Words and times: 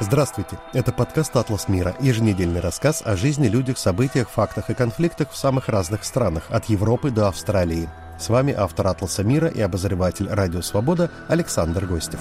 Здравствуйте, 0.00 0.60
это 0.74 0.92
подкаст 0.92 1.34
«Атлас 1.34 1.66
мира», 1.66 1.96
еженедельный 1.98 2.60
рассказ 2.60 3.02
о 3.04 3.16
жизни, 3.16 3.48
людях, 3.48 3.78
событиях, 3.78 4.30
фактах 4.30 4.70
и 4.70 4.74
конфликтах 4.74 5.32
в 5.32 5.36
самых 5.36 5.68
разных 5.68 6.04
странах, 6.04 6.44
от 6.50 6.66
Европы 6.66 7.10
до 7.10 7.26
Австралии. 7.26 7.88
С 8.16 8.28
вами 8.28 8.54
автор 8.56 8.86
«Атласа 8.86 9.24
мира» 9.24 9.48
и 9.48 9.60
обозреватель 9.60 10.28
«Радио 10.28 10.62
Свобода» 10.62 11.10
Александр 11.26 11.84
Гостев. 11.86 12.20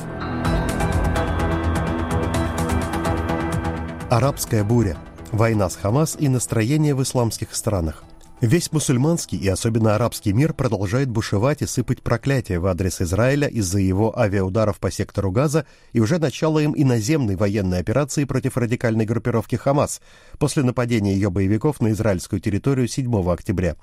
Арабская 4.09 4.64
буря. 4.64 4.98
Война 5.32 5.70
с 5.70 5.75
Хамас 5.75 6.16
и 6.18 6.30
настроение 6.30 6.96
в 6.96 7.04
исламских 7.04 7.54
странах. 7.54 8.04
Весь 8.40 8.72
мусульманский 8.72 9.36
и 9.40 9.48
особенно 9.48 9.96
арабский 9.96 10.32
мир 10.32 10.54
продолжает 10.54 11.10
бушевать 11.10 11.64
и 11.64 11.66
сыпать 11.66 12.04
проклятия 12.04 12.60
в 12.60 12.68
адрес 12.68 13.02
Израиля 13.02 13.48
из-за 13.48 13.80
его 13.80 14.16
авиаударов 14.18 14.80
по 14.80 14.92
сектору 14.92 15.32
Газа 15.32 15.66
и 15.92 16.00
уже 16.00 16.20
начала 16.20 16.60
им 16.60 16.76
иноземной 16.78 17.36
военной 17.36 17.80
операции 17.80 18.26
против 18.26 18.55
радикальной 18.55 19.05
группировки 19.05 19.55
Хамас 19.55 20.02
после 20.38 20.62
нападения 20.62 21.16
ее 21.16 21.31
боевиков 21.31 21.81
на 21.81 21.90
израильскую 21.90 22.40
территорию 22.40 22.88
7 22.88 23.28
октября. 23.28 23.76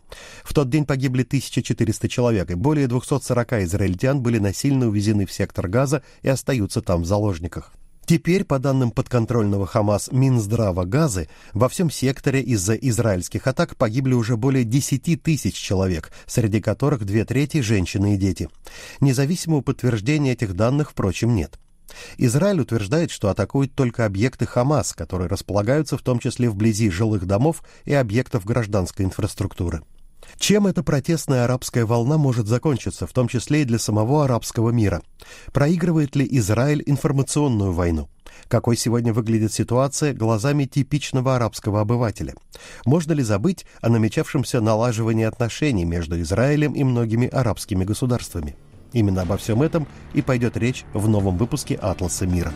В 0.45 0.55
тот 0.55 0.71
день 0.71 0.87
погибли 0.87 1.23
1400 1.23 2.09
человек, 2.09 2.49
и 2.53 2.55
более 2.55 2.87
240 2.87 3.55
израильтян 3.65 4.23
были 4.23 4.39
насильно 4.39 4.87
увезены 4.87 5.27
в 5.27 5.33
сектор 5.33 5.67
Газа 5.67 6.05
и 6.23 6.29
остаются 6.29 6.81
там 6.81 7.03
в 7.03 7.07
заложниках. 7.07 7.73
Теперь, 8.07 8.45
по 8.45 8.59
данным 8.59 8.91
подконтрольного 8.91 9.67
Хамас 9.67 10.11
Минздрава 10.13 10.85
Газы, 10.85 11.29
во 11.55 11.71
всем 11.71 11.91
секторе 11.91 12.43
из-за 12.43 12.75
израильских 12.75 13.47
атак 13.47 13.77
погибли 13.77 14.13
уже 14.13 14.37
более 14.37 14.65
10 14.65 15.23
тысяч 15.23 15.55
человек, 15.55 16.13
среди 16.27 16.61
которых 16.61 17.07
две 17.07 17.25
трети– 17.25 17.61
женщины 17.63 18.15
и 18.15 18.19
дети. 18.19 18.51
Независимого 19.01 19.63
подтверждения 19.63 20.33
этих 20.33 20.55
данных, 20.55 20.91
впрочем, 20.91 21.35
нет. 21.35 21.59
Израиль 22.19 22.61
утверждает, 22.61 23.11
что 23.11 23.31
атакует 23.31 23.75
только 23.75 24.05
объекты 24.05 24.45
Хамас, 24.47 24.93
которые 24.93 25.29
располагаются 25.29 25.97
в 25.97 26.03
том 26.03 26.19
числе 26.19 26.51
вблизи 26.51 26.91
жилых 26.91 27.27
домов 27.27 27.63
и 27.85 27.95
объектов 27.95 28.45
гражданской 28.45 29.07
инфраструктуры. 29.07 29.83
Чем 30.39 30.67
эта 30.67 30.83
протестная 30.83 31.45
арабская 31.45 31.85
волна 31.85 32.19
может 32.19 32.47
закончиться, 32.47 33.07
в 33.07 33.13
том 33.13 33.29
числе 33.29 33.63
и 33.63 33.65
для 33.65 33.79
самого 33.79 34.25
арабского 34.25 34.71
мира? 34.71 35.03
Проигрывает 35.53 36.17
ли 36.17 36.27
Израиль 36.31 36.83
информационную 36.87 37.73
войну? 37.73 38.09
Какой 38.49 38.77
сегодня 38.77 39.13
выглядит 39.13 39.53
ситуация 39.53 40.13
глазами 40.13 40.65
типичного 40.65 41.37
арабского 41.37 41.81
обывателя? 41.81 42.35
Можно 42.85 43.13
ли 43.13 43.23
забыть 43.23 43.65
о 43.81 43.89
намечавшемся 43.89 44.61
налаживании 44.61 45.25
отношений 45.25 45.85
между 45.85 46.21
Израилем 46.21 46.73
и 46.73 46.85
многими 46.85 47.29
арабскими 47.29 47.85
государствами? 47.85 48.57
Именно 48.93 49.23
обо 49.23 49.37
всем 49.37 49.63
этом 49.63 49.87
и 50.13 50.23
пойдет 50.23 50.57
речь 50.57 50.85
в 50.93 51.09
новом 51.09 51.37
выпуске 51.37 51.75
«Атласа 51.75 52.27
мира». 52.27 52.53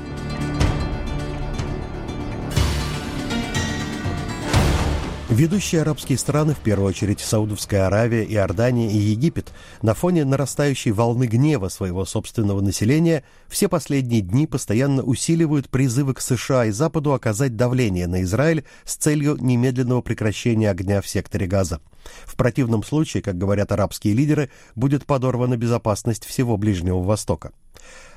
Ведущие 5.29 5.83
арабские 5.83 6.17
страны, 6.17 6.55
в 6.55 6.59
первую 6.61 6.89
очередь 6.89 7.21
Саудовская 7.21 7.87
Аравия, 7.87 8.25
Иордания 8.25 8.91
и 8.91 8.97
Египет, 8.97 9.53
на 9.83 9.93
фоне 9.93 10.25
нарастающей 10.25 10.91
волны 10.91 11.25
гнева 11.25 11.69
своего 11.69 12.07
собственного 12.07 12.62
населения, 12.62 13.25
все 13.47 13.69
последние 13.69 14.23
дни 14.23 14.47
постоянно 14.47 15.03
усиливают 15.03 15.69
призывы 15.69 16.15
к 16.15 16.23
США 16.23 16.65
и 16.65 16.71
Западу 16.71 17.12
оказать 17.12 17.56
давление 17.56 18.06
на 18.06 18.23
Израиль 18.23 18.65
с 18.87 18.97
целью 18.97 19.37
немедленного 19.39 20.01
прекращения 20.01 20.71
огня 20.71 21.03
в 21.03 21.06
секторе 21.06 21.47
Газа. 21.47 21.83
В 22.25 22.34
противном 22.34 22.83
случае, 22.83 23.23
как 23.23 23.37
говорят 23.37 23.71
арабские 23.71 24.15
лидеры, 24.15 24.49
будет 24.77 25.05
подорвана 25.05 25.59
безопасность 25.59 26.25
всего 26.25 26.56
Ближнего 26.56 27.03
Востока. 27.03 27.53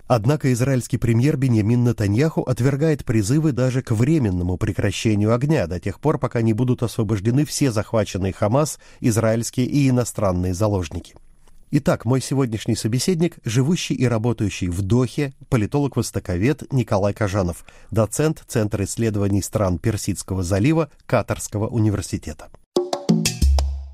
Однако 0.08 0.52
израильский 0.54 0.98
премьер 0.98 1.38
Беньямин 1.38 1.84
Натаньяху 1.84 2.42
отвергает 2.42 3.06
призывы 3.06 3.52
даже 3.52 3.82
к 3.82 3.92
временному 3.92 4.58
прекращению 4.58 5.34
огня 5.34 5.68
до 5.68 5.80
тех 5.80 6.00
пор, 6.00 6.18
пока 6.18 6.42
не 6.42 6.54
будут 6.54 6.84
освобождены 6.84 7.46
все 7.46 7.72
захваченные 7.72 8.34
Хамас, 8.34 8.80
израильские 9.00 9.68
и 9.68 9.90
иностранные 9.90 10.54
заложники. 10.54 11.16
Итак, 11.74 12.04
мой 12.04 12.20
сегодняшний 12.20 12.76
собеседник– 12.76 13.38
живущий 13.46 13.94
и 13.94 14.06
работающий 14.06 14.68
в 14.68 14.82
Дохе, 14.82 15.34
политолог-востоковед 15.48 16.74
Николай 16.74 17.14
Кажанов, 17.14 17.64
доцент 17.92 18.44
Центра 18.46 18.84
исследований 18.84 19.42
стран 19.42 19.78
Персидского 19.78 20.44
залива 20.44 20.90
Катарского 21.06 21.68
университета. 21.68 22.50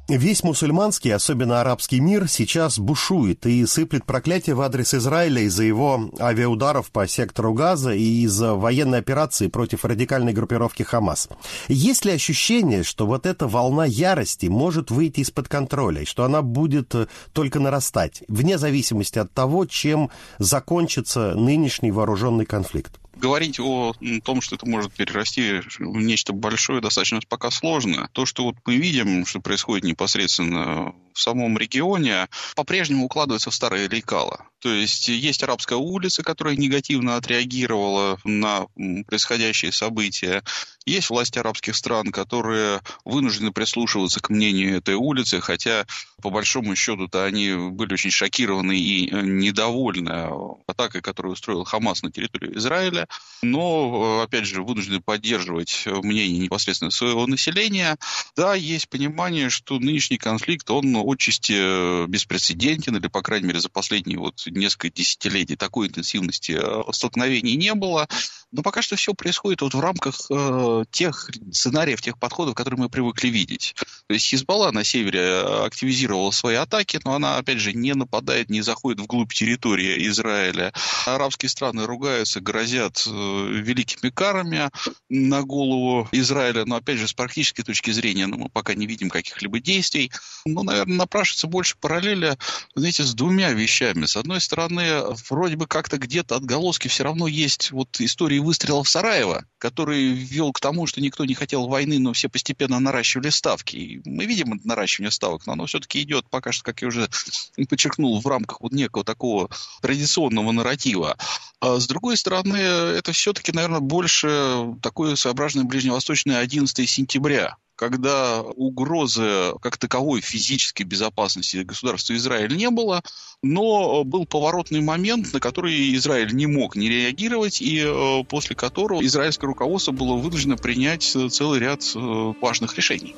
Весь 0.08 0.42
мусульманский, 0.42 1.14
особенно 1.14 1.60
арабский 1.60 2.00
мир, 2.00 2.30
сейчас 2.30 2.80
бушует 2.80 3.46
и 3.46 3.66
сыплет 3.66 4.06
проклятие 4.06 4.56
в 4.56 4.62
адрес 4.62 4.94
Израиля 4.94 5.42
из-за 5.42 5.66
его 5.66 6.10
авиаударов 6.18 6.92
по 6.92 7.06
сектору 7.10 7.54
Газа 7.54 7.92
и 7.92 8.22
из-за 8.22 8.56
военной 8.56 9.00
операции 9.00 9.48
против 9.48 9.84
радикальной 9.84 10.32
группировки 10.32 10.84
Хамас. 10.84 11.28
Есть 11.68 12.06
ли 12.06 12.14
ощущение, 12.14 12.84
что 12.84 13.06
вот 13.06 13.26
эта 13.26 13.50
волна 13.50 13.84
ярости 13.84 14.46
может 14.46 14.92
выйти 14.92 15.20
из-под 15.20 15.50
контроля, 15.50 16.06
что 16.06 16.24
она 16.24 16.42
будет 16.42 16.96
э, 16.96 17.08
только 17.34 17.60
нарастать, 17.60 18.24
вне 18.30 18.58
зависимости 18.58 19.20
от 19.20 19.34
того, 19.34 19.66
чем 19.66 20.10
закончится 20.40 21.36
нынешний 21.36 21.92
вооруженный 21.92 22.46
конфликт? 22.46 22.98
Говорить 23.18 23.60
о 23.60 23.94
том, 24.24 24.42
что 24.42 24.56
это 24.56 24.66
может 24.68 24.94
перерасти 24.94 25.62
в 25.80 25.98
нечто 25.98 26.34
большое, 26.34 26.82
достаточно 26.82 27.20
пока 27.28 27.52
сложно. 27.52 28.10
То, 28.14 28.26
что 28.26 28.44
вот 28.44 28.56
мы 28.66 28.76
видим, 28.76 29.26
что 29.26 29.40
происходит 29.40 29.86
непосредственно 29.86 30.94
в 31.14 31.20
самом 31.20 31.58
регионе, 31.58 32.28
по-прежнему 32.56 33.06
укладывается 33.06 33.50
в 33.50 33.56
старые 33.56 33.88
лекала. 33.88 34.46
То 34.60 34.74
есть 34.74 35.08
есть 35.08 35.44
арабская 35.44 35.78
улица, 35.78 36.24
которая 36.24 36.56
негативно 36.56 37.16
отреагировала 37.16 38.20
на 38.24 38.68
происходящие 39.08 39.72
события. 39.72 40.44
Есть 40.86 41.10
власти 41.10 41.38
арабских 41.38 41.76
стран, 41.76 42.12
которые 42.12 42.82
вынуждены 43.04 43.52
прислушиваться 43.52 44.20
к 44.20 44.30
мнению 44.30 44.78
этой 44.78 44.96
улицы, 44.96 45.42
хотя 45.42 45.86
по 46.22 46.30
большому 46.30 46.76
счету-то 46.76 47.26
они 47.26 47.54
были 47.72 47.94
очень 47.94 48.10
шокированы 48.10 48.80
и 48.80 49.10
э, 49.10 49.22
недовольны 49.22 50.32
атакой, 50.66 51.02
которую 51.02 51.34
устроил 51.34 51.64
Хамас 51.64 52.02
на 52.04 52.12
территорию 52.12 52.58
Израиля, 52.58 53.08
но, 53.42 54.22
э, 54.22 54.24
опять 54.24 54.46
же, 54.46 54.64
вынуждены 54.64 55.02
поддерживать 55.02 55.84
мнение 55.86 56.40
непосредственно 56.40 56.90
своего 56.90 57.28
населения. 57.28 57.98
Да, 58.36 58.56
есть 58.56 58.90
понимание, 58.90 59.50
что 59.50 59.80
нынешний 59.80 60.18
конфликт, 60.18 60.70
он 60.72 60.96
отчасти 60.96 61.54
э, 61.56 62.08
беспрецедентен, 62.08 62.96
или, 62.96 63.08
по 63.08 63.22
крайней 63.22 63.48
мере, 63.48 63.60
за 63.60 63.70
последние 63.70 64.20
вот 64.20 64.47
несколько 64.52 64.90
десятилетий 64.90 65.56
такой 65.56 65.88
интенсивности 65.88 66.60
столкновений 66.92 67.56
не 67.56 67.74
было. 67.74 68.08
Но 68.52 68.62
пока 68.64 68.82
что 68.82 68.96
все 68.96 69.14
происходит 69.14 69.62
вот 69.62 69.74
в 69.74 69.80
рамках 69.80 70.16
э, 70.30 70.86
тех 70.90 71.30
сценариев, 71.52 72.02
тех 72.02 72.18
подходов, 72.18 72.56
которые 72.56 72.80
мы 72.80 72.90
привыкли 72.90 73.28
видеть. 73.28 73.76
То 74.08 74.14
есть 74.14 74.26
Хизбалла 74.26 74.72
на 74.72 74.86
севере 74.86 75.20
э, 75.20 75.66
активизировала 75.66 76.32
свои 76.32 76.56
атаки, 76.56 77.00
но 77.04 77.14
она, 77.14 77.38
опять 77.38 77.60
же, 77.60 77.74
не 77.74 77.94
нападает, 77.94 78.50
не 78.50 78.62
заходит 78.62 79.02
вглубь 79.02 79.34
территории 79.34 80.08
Израиля. 80.08 80.72
Арабские 81.06 81.50
страны 81.50 81.86
ругаются, 81.86 82.40
грозят 82.40 83.04
э, 83.06 83.10
великими 83.10 84.10
карами 84.10 84.70
на 85.10 85.44
голову 85.44 86.08
Израиля, 86.14 86.64
но, 86.66 86.78
опять 86.78 87.00
же, 87.00 87.08
с 87.08 87.14
практической 87.14 87.64
точки 87.64 87.92
зрения 87.92 88.28
ну, 88.28 88.38
мы 88.38 88.50
пока 88.50 88.76
не 88.76 88.86
видим 88.86 89.10
каких-либо 89.10 89.60
действий. 89.60 90.10
Ну, 90.46 90.64
наверное, 90.64 90.96
напрашивается 90.96 91.48
больше 91.48 91.76
параллеля, 91.78 92.38
знаете, 92.76 93.04
с 93.04 93.14
двумя 93.14 93.52
вещами. 93.52 94.06
С 94.06 94.16
одной 94.16 94.40
стороны, 94.40 95.02
вроде 95.30 95.58
бы 95.58 95.68
как-то 95.68 95.98
где-то 95.98 96.38
отголоски 96.38 96.88
все 96.88 97.04
равно 97.04 97.28
есть 97.28 97.72
вот 97.72 98.00
истории 98.00 98.37
истории 98.38 98.40
выстрелов 98.40 98.90
Сараева, 98.90 99.46
который 99.58 100.12
вел 100.12 100.52
к 100.52 100.60
тому, 100.60 100.88
что 100.88 101.02
никто 101.02 101.26
не 101.26 101.34
хотел 101.34 101.68
войны, 101.68 102.00
но 102.00 102.14
все 102.14 102.30
постепенно 102.30 102.80
наращивали 102.80 103.30
ставки. 103.30 103.76
И 103.76 104.02
мы 104.06 104.26
видим 104.26 104.60
наращивание 104.64 105.12
ставок, 105.12 105.46
но 105.46 105.54
оно 105.54 105.66
все-таки 105.66 106.02
идет 106.02 106.30
пока 106.30 106.52
что, 106.52 106.64
как 106.64 106.82
я 106.82 106.88
уже 106.88 107.10
подчеркнул, 107.70 108.20
в 108.20 108.28
рамках 108.28 108.62
вот 108.62 108.72
некого 108.72 109.04
такого 109.04 109.50
традиционного 109.82 110.52
нарратива. 110.52 111.18
А 111.60 111.80
с 111.80 111.88
другой 111.88 112.18
стороны, 112.18 112.58
это 112.58 113.12
все-таки, 113.12 113.52
наверное, 113.52 113.80
больше 113.80 114.76
такое 114.82 115.16
своеобразное 115.16 115.64
ближневосточное 115.64 116.40
11 116.40 116.90
сентября, 116.90 117.58
когда 117.78 118.42
угрозы 118.42 119.54
как 119.62 119.78
таковой 119.78 120.20
физической 120.22 120.84
безопасности 120.84 121.58
государства 121.58 122.16
Израиль 122.16 122.58
не 122.58 122.70
было, 122.72 123.04
но 123.44 124.04
был 124.04 124.26
поворотный 124.26 124.82
момент, 124.82 125.32
на 125.32 125.40
который 125.40 125.96
Израиль 125.96 126.34
не 126.34 126.48
мог 126.48 126.76
не 126.76 126.90
реагировать, 126.90 127.62
и 127.62 127.84
э, 127.86 128.24
после 128.28 128.56
которого 128.56 129.06
израильское 129.06 129.46
руководство 129.46 129.92
было 129.92 130.16
вынуждено 130.16 130.58
принять 130.58 131.04
целый 131.04 131.60
ряд 131.60 131.84
э, 131.96 132.34
важных 132.42 132.76
решений. 132.76 133.16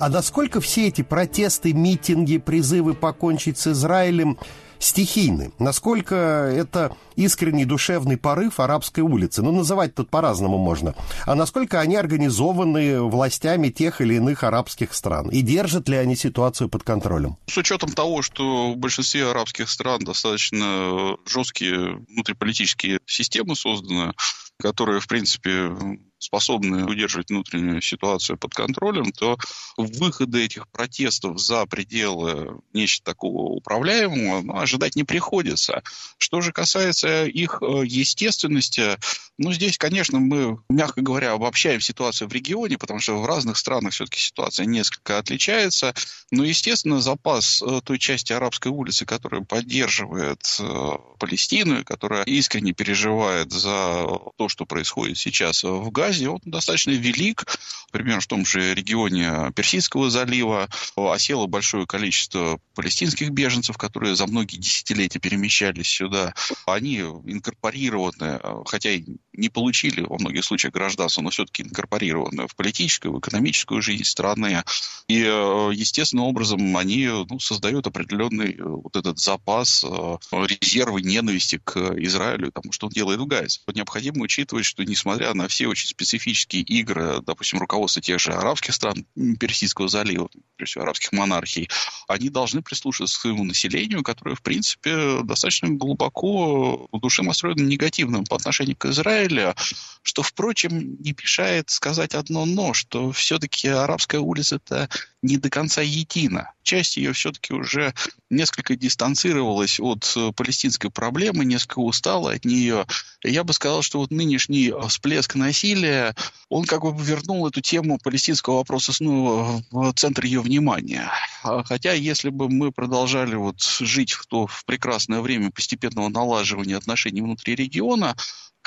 А 0.00 0.08
насколько 0.08 0.62
все 0.62 0.88
эти 0.88 1.02
протесты, 1.02 1.74
митинги, 1.74 2.38
призывы 2.38 2.94
покончить 2.94 3.58
с 3.58 3.66
Израилем 3.66 4.38
стихийны? 4.78 5.52
Насколько 5.58 6.14
это 6.14 6.96
искренний 7.16 7.64
душевный 7.64 8.16
порыв 8.16 8.60
арабской 8.60 9.00
улицы? 9.00 9.42
Ну, 9.42 9.52
называть 9.52 9.94
тут 9.94 10.10
по-разному 10.10 10.58
можно. 10.58 10.94
А 11.26 11.34
насколько 11.34 11.80
они 11.80 11.96
организованы 11.96 13.02
властями 13.02 13.68
тех 13.68 14.00
или 14.00 14.14
иных 14.14 14.44
арабских 14.44 14.94
стран? 14.94 15.28
И 15.30 15.42
держат 15.42 15.88
ли 15.88 15.96
они 15.96 16.16
ситуацию 16.16 16.68
под 16.68 16.82
контролем? 16.82 17.36
С 17.46 17.56
учетом 17.56 17.90
того, 17.92 18.22
что 18.22 18.72
в 18.72 18.76
большинстве 18.76 19.28
арабских 19.30 19.68
стран 19.68 20.00
достаточно 20.00 21.16
жесткие 21.26 21.96
внутриполитические 22.08 23.00
системы 23.06 23.56
созданы, 23.56 24.12
которые, 24.60 25.00
в 25.00 25.06
принципе, 25.06 25.70
способны 26.18 26.84
удерживать 26.84 27.30
внутреннюю 27.30 27.80
ситуацию 27.80 28.38
под 28.38 28.54
контролем, 28.54 29.12
то 29.12 29.38
выхода 29.76 30.38
этих 30.38 30.68
протестов 30.68 31.38
за 31.38 31.66
пределы 31.66 32.60
нечто 32.72 33.04
такого 33.04 33.52
управляемого 33.52 34.42
ну, 34.42 34.58
ожидать 34.58 34.96
не 34.96 35.04
приходится. 35.04 35.82
Что 36.18 36.40
же 36.40 36.52
касается 36.52 37.26
их 37.26 37.62
э, 37.62 37.82
естественности, 37.84 38.98
ну, 39.38 39.52
здесь, 39.52 39.78
конечно, 39.78 40.18
мы, 40.18 40.58
мягко 40.68 41.00
говоря, 41.00 41.32
обобщаем 41.32 41.80
ситуацию 41.80 42.28
в 42.28 42.32
регионе, 42.32 42.76
потому 42.76 42.98
что 42.98 43.20
в 43.20 43.26
разных 43.26 43.56
странах 43.56 43.92
все-таки 43.92 44.20
ситуация 44.20 44.66
несколько 44.66 45.18
отличается. 45.18 45.94
Но, 46.30 46.44
естественно, 46.44 47.00
запас 47.00 47.62
э, 47.62 47.80
той 47.84 47.98
части 47.98 48.32
арабской 48.32 48.68
улицы, 48.68 49.06
которая 49.06 49.42
поддерживает 49.42 50.42
э, 50.58 50.90
Палестину, 51.18 51.84
которая 51.84 52.24
искренне 52.24 52.72
переживает 52.72 53.52
за 53.52 54.06
то, 54.36 54.48
что 54.48 54.66
происходит 54.66 55.18
сейчас 55.18 55.62
в 55.62 55.90
Газе, 55.90 56.07
Азии, 56.08 56.26
он 56.26 56.40
достаточно 56.44 56.90
велик. 56.90 57.44
Например, 57.92 58.20
в 58.20 58.26
том 58.26 58.44
же 58.44 58.74
регионе 58.74 59.52
Персидского 59.54 60.10
залива 60.10 60.68
осело 60.96 61.46
большое 61.46 61.86
количество 61.86 62.60
палестинских 62.74 63.30
беженцев, 63.30 63.76
которые 63.78 64.14
за 64.14 64.26
многие 64.26 64.56
десятилетия 64.56 65.18
перемещались 65.18 65.88
сюда. 65.88 66.34
Они 66.66 66.98
инкорпорированы, 66.98 68.40
хотя 68.66 68.90
и 68.90 69.04
не 69.32 69.48
получили 69.48 70.02
во 70.02 70.18
многих 70.18 70.44
случаях 70.44 70.74
гражданство, 70.74 71.22
но 71.22 71.30
все-таки 71.30 71.62
инкорпорированы 71.62 72.46
в 72.46 72.56
политическую, 72.56 73.14
в 73.14 73.20
экономическую 73.20 73.80
жизнь 73.80 74.04
страны. 74.04 74.62
И, 75.08 75.14
естественным 75.18 76.24
образом, 76.26 76.76
они 76.76 77.06
ну, 77.06 77.38
создают 77.38 77.86
определенный 77.86 78.52
э, 78.52 78.62
вот 78.62 78.96
этот 78.96 79.18
запас 79.18 79.84
э, 79.84 80.16
резервы 80.32 81.02
ненависти 81.02 81.60
к 81.62 81.76
Израилю, 81.76 82.52
тому, 82.52 82.72
что 82.72 82.86
он 82.86 82.92
делает 82.92 83.20
в 83.20 83.26
Газе. 83.26 83.60
Необходимо 83.72 84.22
учитывать, 84.22 84.64
что 84.64 84.84
несмотря 84.84 85.32
на 85.34 85.48
все 85.48 85.66
очень 85.68 85.88
специфические 85.98 86.62
игры, 86.62 87.20
допустим, 87.26 87.58
руководства 87.58 88.00
тех 88.00 88.20
же 88.20 88.32
арабских 88.32 88.72
стран 88.72 89.04
Персидского 89.40 89.88
залива, 89.88 90.28
прежде 90.54 90.72
всего 90.72 90.84
арабских 90.84 91.12
монархий, 91.12 91.68
они 92.06 92.28
должны 92.28 92.62
прислушиваться 92.62 93.18
к 93.18 93.20
своему 93.20 93.42
населению, 93.42 94.04
которое, 94.04 94.36
в 94.36 94.42
принципе, 94.42 95.22
достаточно 95.24 95.70
глубоко 95.70 96.88
в 96.92 97.00
душе 97.00 97.22
настроено 97.22 97.62
негативным 97.62 98.24
по 98.24 98.36
отношению 98.36 98.76
к 98.76 98.86
Израилю, 98.86 99.54
что, 100.02 100.22
впрочем, 100.22 100.96
не 101.02 101.16
мешает 101.20 101.70
сказать 101.70 102.14
одно 102.14 102.46
«но», 102.46 102.74
что 102.74 103.10
все-таки 103.10 103.66
арабская 103.66 104.20
улица– 104.20 104.56
это 104.64 104.88
не 105.22 105.36
до 105.36 105.50
конца 105.50 105.82
едина. 105.82 106.52
Часть 106.62 106.96
ее 106.96 107.12
все-таки 107.12 107.52
уже 107.52 107.94
несколько 108.30 108.76
дистанцировалась 108.76 109.80
от 109.80 110.12
э, 110.16 110.32
палестинской 110.32 110.90
проблемы, 110.90 111.44
несколько 111.44 111.80
устала 111.80 112.32
от 112.32 112.44
нее. 112.44 112.86
Я 113.24 113.42
бы 113.42 113.52
сказал, 113.52 113.82
что 113.82 113.98
вот 113.98 114.10
нынешний 114.10 114.68
э, 114.68 114.88
всплеск 114.88 115.34
насилия, 115.34 116.14
он 116.48 116.64
как 116.64 116.82
бы 116.82 116.94
вернул 117.02 117.46
эту 117.48 117.60
тему 117.60 117.98
палестинского 117.98 118.56
вопроса 118.56 118.92
снова 118.92 119.62
в 119.70 119.92
центр 119.94 120.24
ее 120.24 120.40
внимания. 120.40 121.10
А 121.42 121.64
хотя, 121.64 121.92
если 121.92 122.28
бы 122.28 122.48
мы 122.48 122.70
продолжали 122.70 123.34
вот 123.34 123.60
жить 123.62 124.12
в 124.12 124.26
то 124.26 124.46
в 124.46 124.64
прекрасное 124.64 125.20
время 125.20 125.50
постепенного 125.50 126.08
налаживания 126.08 126.76
отношений 126.76 127.22
внутри 127.22 127.54
региона, 127.56 128.14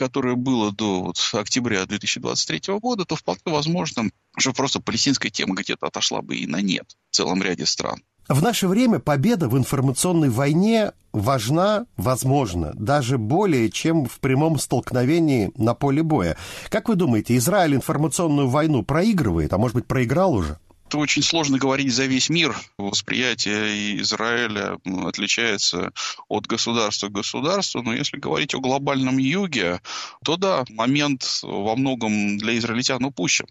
которое 0.02 0.36
было 0.36 0.72
до 0.72 1.04
вот, 1.04 1.18
октября 1.34 1.86
2023 1.86 2.80
года, 2.80 3.06
то 3.06 3.16
вполне 3.16 3.42
возможно, 3.46 4.10
что 4.36 4.52
просто 4.52 4.82
палестинская 4.82 5.30
тема 5.30 5.54
где-то 5.54 5.86
отошла 5.86 6.24
бы 6.24 6.38
и 6.38 6.48
на 6.48 6.60
нет 6.60 6.98
в 7.12 7.16
целом 7.16 7.44
ряде 7.44 7.68
стран. 7.68 8.02
В 8.28 8.42
наше 8.42 8.68
время 8.68 8.98
победа 8.98 9.48
в 9.48 9.56
информационной 9.56 10.30
войне 10.30 10.94
важна, 11.14 11.86
возможно, 11.98 12.72
даже 12.74 13.20
более, 13.20 13.70
чем 13.70 14.06
в 14.06 14.20
прямом 14.20 14.58
столкновении 14.58 15.52
на 15.56 15.76
поле 15.76 16.02
боя. 16.02 16.36
Как 16.70 16.90
вы 16.90 16.96
думаете, 16.96 17.38
Израиль 17.38 17.76
информационную 17.76 18.48
войну 18.48 18.82
проигрывает, 18.82 19.54
а 19.54 19.60
может 19.60 19.76
быть 19.76 19.86
проиграл 19.86 20.34
уже? 20.34 20.58
Это 20.92 20.98
очень 20.98 21.24
сложно 21.24 21.58
говорить 21.58 21.94
за 21.94 22.06
весь 22.06 22.30
мир. 22.30 22.54
Восприятие 22.78 24.02
Израиля 24.02 24.78
отличается 25.06 25.94
от 26.28 26.48
государства 26.48 27.08
к 27.08 27.14
государству. 27.14 27.82
Но 27.82 27.94
если 27.94 28.18
говорить 28.18 28.54
о 28.54 28.60
глобальном 28.60 29.18
юге, 29.18 29.80
то 30.26 30.36
да, 30.36 30.66
момент 30.68 31.40
во 31.44 31.78
многом 31.78 32.38
для 32.38 32.58
израильтян 32.58 33.06
упущен. 33.06 33.48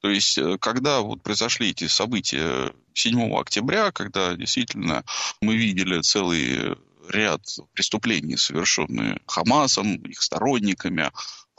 То 0.00 0.10
есть, 0.10 0.38
э, 0.38 0.58
когда 0.60 1.00
вот 1.00 1.24
произошли 1.24 1.70
эти 1.70 1.88
события 1.88 2.72
7 2.94 3.36
октября, 3.36 3.90
когда 3.90 4.36
действительно 4.36 5.02
мы 5.40 5.56
видели 5.56 6.00
целый 6.02 6.76
ряд 7.08 7.40
преступлений, 7.72 8.36
совершенные 8.36 9.18
Хамасом, 9.26 9.96
их 9.96 10.22
сторонниками, 10.22 11.10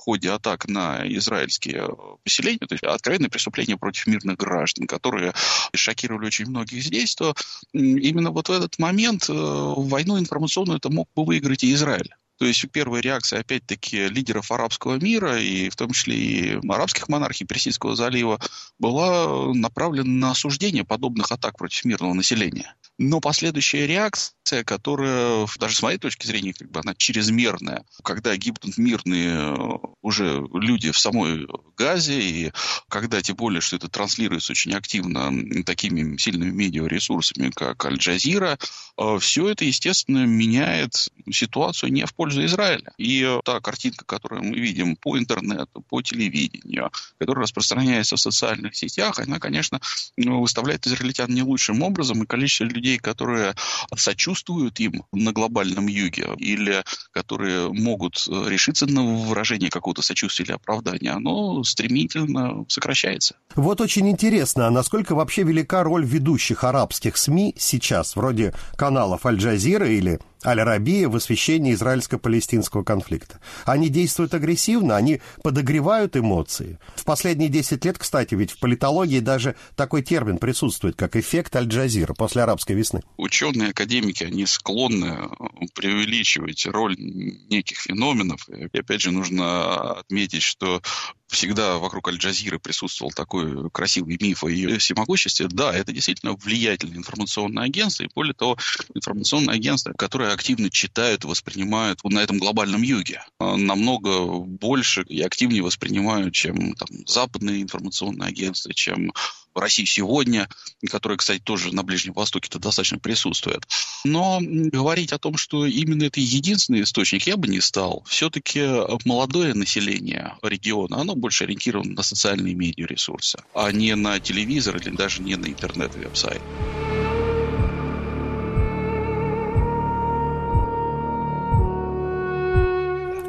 ходе 0.08 0.32
атак 0.32 0.70
на 0.70 1.04
израильские 1.18 1.90
поселения, 2.24 2.66
то 2.66 2.76
есть 2.76 2.84
откровенные 2.86 3.30
преступления 3.30 3.76
против 3.76 4.08
мирных 4.08 4.38
граждан, 4.38 4.88
которые 4.88 5.34
шокировали 5.76 6.28
очень 6.28 6.46
многих 6.46 6.82
здесь, 6.82 7.14
то 7.14 7.34
именно 7.74 8.32
вот 8.32 8.48
в 8.48 8.52
этот 8.54 8.80
момент 8.80 9.30
э, 9.30 9.34
войну 9.34 10.18
информационную 10.18 10.78
это 10.78 10.90
мог 10.90 11.10
бы 11.14 11.26
выиграть 11.26 11.66
и 11.66 11.74
Израиль. 11.74 12.16
То 12.38 12.46
есть 12.46 12.64
первая 12.72 13.02
реакция, 13.02 13.40
опять-таки, 13.40 14.08
лидеров 14.10 14.52
арабского 14.52 14.96
мира, 14.96 15.40
и 15.42 15.70
в 15.70 15.76
том 15.76 15.92
числе 15.92 16.16
и 16.16 16.70
арабских 16.70 17.10
монархий 17.10 17.46
Персидского 17.46 17.96
залива, 17.96 18.40
была 18.78 19.54
направлена 19.54 20.28
на 20.28 20.32
осуждение 20.32 20.84
подобных 20.84 21.32
атак 21.32 21.58
против 21.58 21.86
мирного 21.86 22.14
населения. 22.14 22.76
Но 23.00 23.20
последующая 23.22 23.86
реакция, 23.86 24.64
которая, 24.64 25.48
даже 25.60 25.76
с 25.76 25.82
моей 25.82 26.00
точки 26.00 26.26
зрения, 26.26 26.54
как 26.54 26.72
бы 26.72 26.80
она 26.80 26.96
чрезмерная, 26.96 27.84
когда 28.04 28.36
гибнут 28.36 28.78
мирные 28.78 29.30
э, 29.30 29.78
уже 30.02 30.44
люди 30.54 30.92
в 30.92 30.98
самой 30.98 31.48
Газе, 31.78 32.20
и 32.20 32.52
когда 32.90 33.22
тем 33.22 33.36
более, 33.36 33.62
что 33.62 33.76
это 33.76 33.88
транслируется 33.88 34.54
очень 34.54 34.74
активно 34.74 35.64
такими 35.64 36.18
сильными 36.18 36.50
медиаресурсами, 36.50 37.52
как 37.52 37.86
Аль-Джазира, 37.86 38.58
э, 38.98 39.18
все 39.20 39.50
это, 39.50 39.64
естественно, 39.64 40.26
меняет 40.26 40.94
ситуацию 41.32 41.92
не 41.92 42.06
в 42.06 42.16
пользу 42.16 42.27
Израиля. 42.46 42.92
И 42.98 43.40
та 43.44 43.60
картинка, 43.60 44.06
которую 44.06 44.44
мы 44.44 44.56
видим 44.56 44.96
по 44.96 45.18
интернету, 45.18 45.84
по 45.90 46.02
телевидению, 46.02 46.92
которая 47.20 47.44
распространяется 47.44 48.16
в 48.16 48.20
социальных 48.20 48.76
сетях, 48.76 49.20
она, 49.20 49.40
конечно, 49.40 49.80
выставляет 50.18 50.88
израильтян 50.88 51.30
не 51.30 51.44
лучшим 51.44 51.84
образом, 51.84 52.24
и 52.24 52.26
количество 52.26 52.64
людей, 52.64 52.88
людей, 52.88 52.98
которые 52.98 53.54
сочувствуют 53.96 54.80
им 54.80 55.04
на 55.12 55.32
глобальном 55.34 55.88
юге 55.88 56.28
или 56.38 56.84
которые 57.12 57.72
могут 57.74 58.26
э, 58.30 58.50
решиться 58.50 58.86
на 58.86 59.04
выражение 59.04 59.70
какого-то 59.70 60.02
сочувствия 60.02 60.46
или 60.46 60.54
оправдания, 60.54 61.12
оно 61.12 61.64
стремительно 61.64 62.66
сокращается. 62.68 63.36
Вот 63.56 63.82
очень 63.82 64.10
интересно, 64.10 64.68
а 64.68 64.72
насколько 64.72 65.16
вообще 65.16 65.44
велика 65.44 65.84
роль 65.84 66.06
ведущих 66.06 66.64
арабских 66.64 67.18
СМИ 67.18 67.56
сейчас, 67.58 68.16
вроде 68.16 68.54
каналов 68.78 69.26
Аль-Джазира 69.26 69.90
или 69.90 70.20
Аль-Арабия 70.48 71.10
в 71.10 71.16
освещении 71.16 71.74
израильско-палестинского 71.74 72.84
конфликта. 72.84 73.40
Они 73.66 73.90
действуют 73.90 74.34
агрессивно, 74.34 74.96
они 74.96 75.22
подогревают 75.44 76.16
эмоции. 76.16 76.80
В 76.96 77.04
последние 77.04 77.50
10 77.50 77.84
лет, 77.84 77.98
кстати, 77.98 78.34
ведь 78.36 78.52
в 78.52 78.60
политологии 78.60 79.20
даже 79.20 79.56
такой 79.76 80.02
термин 80.04 80.38
присутствует, 80.38 80.96
как 80.96 81.16
эффект 81.18 81.56
Аль-Джазира 81.56 82.14
после 82.14 82.44
арабской 82.44 82.74
весны. 82.74 83.02
Ученые, 83.18 83.72
академики, 83.72 84.24
они 84.24 84.46
склонны 84.46 85.30
преувеличивать 85.76 86.66
роль 86.66 86.96
неких 86.98 87.80
феноменов. 87.80 88.48
И 88.50 88.78
опять 88.78 89.02
же, 89.02 89.12
нужно 89.12 89.92
отметить, 90.00 90.44
что 90.44 90.82
всегда 91.28 91.78
вокруг 91.78 92.08
Аль-Джазиры 92.08 92.60
присутствовал 92.60 93.12
такой 93.12 93.70
красивый 93.70 94.18
миф 94.20 94.44
о 94.44 94.50
ее 94.50 94.78
всемогуществе. 94.78 95.48
Да, 95.50 95.76
это 95.76 95.92
действительно 95.92 96.36
влиятельное 96.36 96.98
информационное 96.98 97.64
агентство, 97.66 98.04
и 98.04 98.10
более 98.14 98.34
того, 98.34 98.58
информационное 98.94 99.56
агентство, 99.56 99.94
которое 99.94 100.32
активно 100.32 100.70
читают 100.70 101.24
и 101.24 101.28
воспринимают 101.28 102.04
на 102.04 102.20
этом 102.20 102.38
глобальном 102.38 102.82
юге. 102.82 103.24
А 103.40 103.58
намного 103.58 104.40
больше 104.40 105.04
и 105.04 105.22
активнее 105.22 105.64
воспринимают, 105.64 106.34
чем 106.34 106.74
там, 106.74 106.88
западные 107.06 107.62
информационные 107.62 108.30
агентства, 108.30 108.74
чем 108.74 109.12
России 109.60 109.86
сегодня, 109.86 110.48
которая, 110.90 111.18
кстати, 111.18 111.40
тоже 111.40 111.74
на 111.74 111.82
Ближнем 111.82 112.14
Востоке-то 112.14 112.60
достаточно 112.60 113.00
присутствует. 113.00 113.68
Но 114.04 114.40
говорить 114.40 115.12
о 115.12 115.18
том, 115.18 115.36
что 115.36 115.66
именно 115.66 116.04
это 116.04 116.20
единственный 116.20 116.84
источник, 116.84 117.26
я 117.26 117.38
бы 117.38 117.48
не 117.48 117.60
стал. 117.60 118.04
Все-таки 118.08 118.62
молодое 119.06 119.56
население 119.56 120.36
региона, 120.44 121.02
оно 121.02 121.16
больше 121.18 121.44
ориентировано 121.46 121.94
на 121.94 122.04
социальные 122.04 122.56
медиаресурсы, 122.56 123.40
а 123.54 123.72
не 123.72 123.96
на 123.96 124.20
телевизор 124.20 124.78
или 124.78 124.96
даже 124.96 125.22
не 125.22 125.36
на 125.36 125.48
интернет 125.48 125.96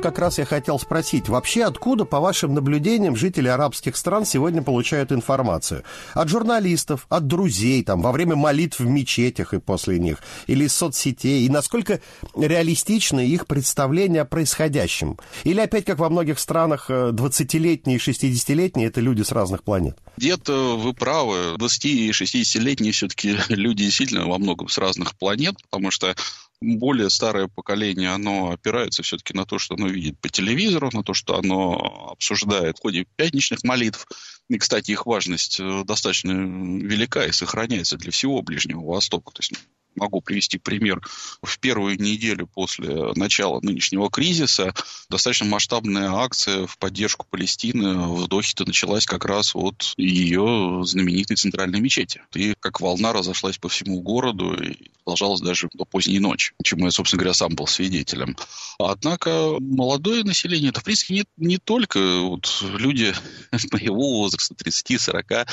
как 0.08 0.20
раз 0.20 0.38
я 0.38 0.46
хотел 0.46 0.78
спросить, 0.78 1.28
вообще 1.28 1.64
откуда, 1.64 2.06
по 2.06 2.18
вашим 2.18 2.54
наблюдениям, 2.54 3.14
жители 3.14 3.48
арабских 3.48 3.94
стран 3.94 4.24
сегодня 4.24 4.62
получают 4.62 5.12
информацию? 5.12 5.84
От 6.14 6.30
журналистов, 6.30 7.04
от 7.10 7.26
друзей, 7.26 7.84
там, 7.84 8.00
во 8.00 8.10
время 8.10 8.34
молитв 8.34 8.80
в 8.80 8.86
мечетях 8.86 9.52
и 9.52 9.60
после 9.60 9.98
них, 9.98 10.22
или 10.46 10.64
из 10.64 10.74
соцсетей, 10.74 11.44
и 11.44 11.50
насколько 11.50 12.00
реалистично 12.34 13.20
их 13.20 13.46
представление 13.46 14.22
о 14.22 14.24
происходящем? 14.24 15.18
Или 15.44 15.60
опять, 15.60 15.84
как 15.84 15.98
во 15.98 16.08
многих 16.08 16.38
странах, 16.38 16.88
20-летние 16.88 17.98
и 17.98 18.00
60-летние– 18.00 18.86
это 18.88 19.02
люди 19.02 19.20
с 19.20 19.32
разных 19.32 19.62
планет? 19.62 19.98
Где-то 20.16 20.78
вы 20.78 20.94
правы, 20.94 21.58
20 21.58 21.84
и 21.84 22.10
60-летние 22.10 22.92
все-таки 22.92 23.36
люди 23.50 23.84
действительно 23.84 24.26
во 24.26 24.38
многом 24.38 24.70
с 24.70 24.78
разных 24.78 25.14
планет, 25.16 25.56
потому 25.70 25.90
что 25.90 26.14
более 26.60 27.10
старое 27.10 27.48
поколение, 27.48 28.10
оно 28.10 28.50
опирается 28.50 29.02
все-таки 29.02 29.34
на 29.34 29.44
то, 29.44 29.58
что 29.58 29.74
оно 29.74 29.88
видит 29.88 30.18
по 30.20 30.28
телевизору, 30.28 30.90
на 30.92 31.02
то, 31.02 31.14
что 31.14 31.38
оно 31.38 32.10
обсуждает 32.12 32.78
в 32.78 32.82
ходе 32.82 33.06
пятничных 33.16 33.62
молитв. 33.64 34.06
И, 34.48 34.58
кстати, 34.58 34.90
их 34.90 35.06
важность 35.06 35.60
э, 35.60 35.84
достаточно 35.84 36.32
велика 36.32 37.24
и 37.26 37.32
сохраняется 37.32 37.96
для 37.96 38.10
всего 38.10 38.42
Ближнего 38.42 38.80
Востока. 38.80 39.32
То 39.32 39.40
есть 39.40 39.52
Могу 39.98 40.20
привести 40.20 40.58
пример. 40.58 41.00
В 41.42 41.58
первую 41.58 42.00
неделю 42.00 42.46
после 42.46 43.12
начала 43.14 43.60
нынешнего 43.60 44.10
кризиса 44.10 44.74
достаточно 45.08 45.46
масштабная 45.46 46.12
акция 46.12 46.66
в 46.66 46.78
поддержку 46.78 47.26
Палестины 47.28 48.06
в 48.08 48.28
Дохе-то 48.28 48.64
началась 48.64 49.06
как 49.06 49.24
раз 49.24 49.54
от 49.54 49.94
ее 49.96 50.82
знаменитой 50.84 51.36
центральной 51.36 51.80
мечети. 51.80 52.22
И 52.34 52.54
как 52.60 52.80
волна 52.80 53.12
разошлась 53.12 53.58
по 53.58 53.68
всему 53.68 54.00
городу 54.00 54.54
и 54.54 54.90
продолжалась 55.04 55.40
даже 55.40 55.68
до 55.72 55.84
поздней 55.84 56.20
ночи, 56.20 56.52
чему 56.62 56.84
я, 56.84 56.90
собственно 56.90 57.20
говоря, 57.20 57.34
сам 57.34 57.54
был 57.54 57.66
свидетелем. 57.66 58.36
Однако 58.78 59.56
молодое 59.58 60.22
население, 60.22 60.70
это, 60.70 60.80
в 60.80 60.84
принципе, 60.84 61.14
не, 61.14 61.24
не 61.38 61.56
только 61.56 61.98
вот 62.20 62.62
люди 62.62 63.14
моего 63.72 64.18
возраста, 64.18 64.54
30-40 64.54 65.48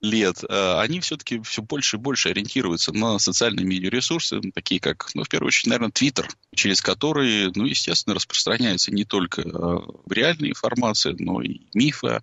лет, 0.00 0.44
а 0.48 0.80
они 0.80 1.00
все-таки 1.00 1.40
все 1.42 1.60
больше 1.62 1.96
и 1.96 2.00
больше 2.00 2.30
ориентируются 2.30 2.92
на 2.92 3.18
социальные 3.18 3.66
медиа 3.66 3.89
ресурсы, 3.90 4.40
такие 4.54 4.80
как, 4.80 5.08
ну, 5.14 5.24
в 5.24 5.28
первую 5.28 5.48
очередь, 5.48 5.66
наверное, 5.66 5.90
Твиттер, 5.90 6.28
через 6.54 6.80
который, 6.80 7.52
ну, 7.54 7.64
естественно, 7.64 8.14
распространяется 8.14 8.92
не 8.92 9.04
только 9.04 9.42
э, 9.42 9.78
реальная 10.08 10.50
информация, 10.50 11.14
но 11.18 11.42
и 11.42 11.60
мифы, 11.74 12.20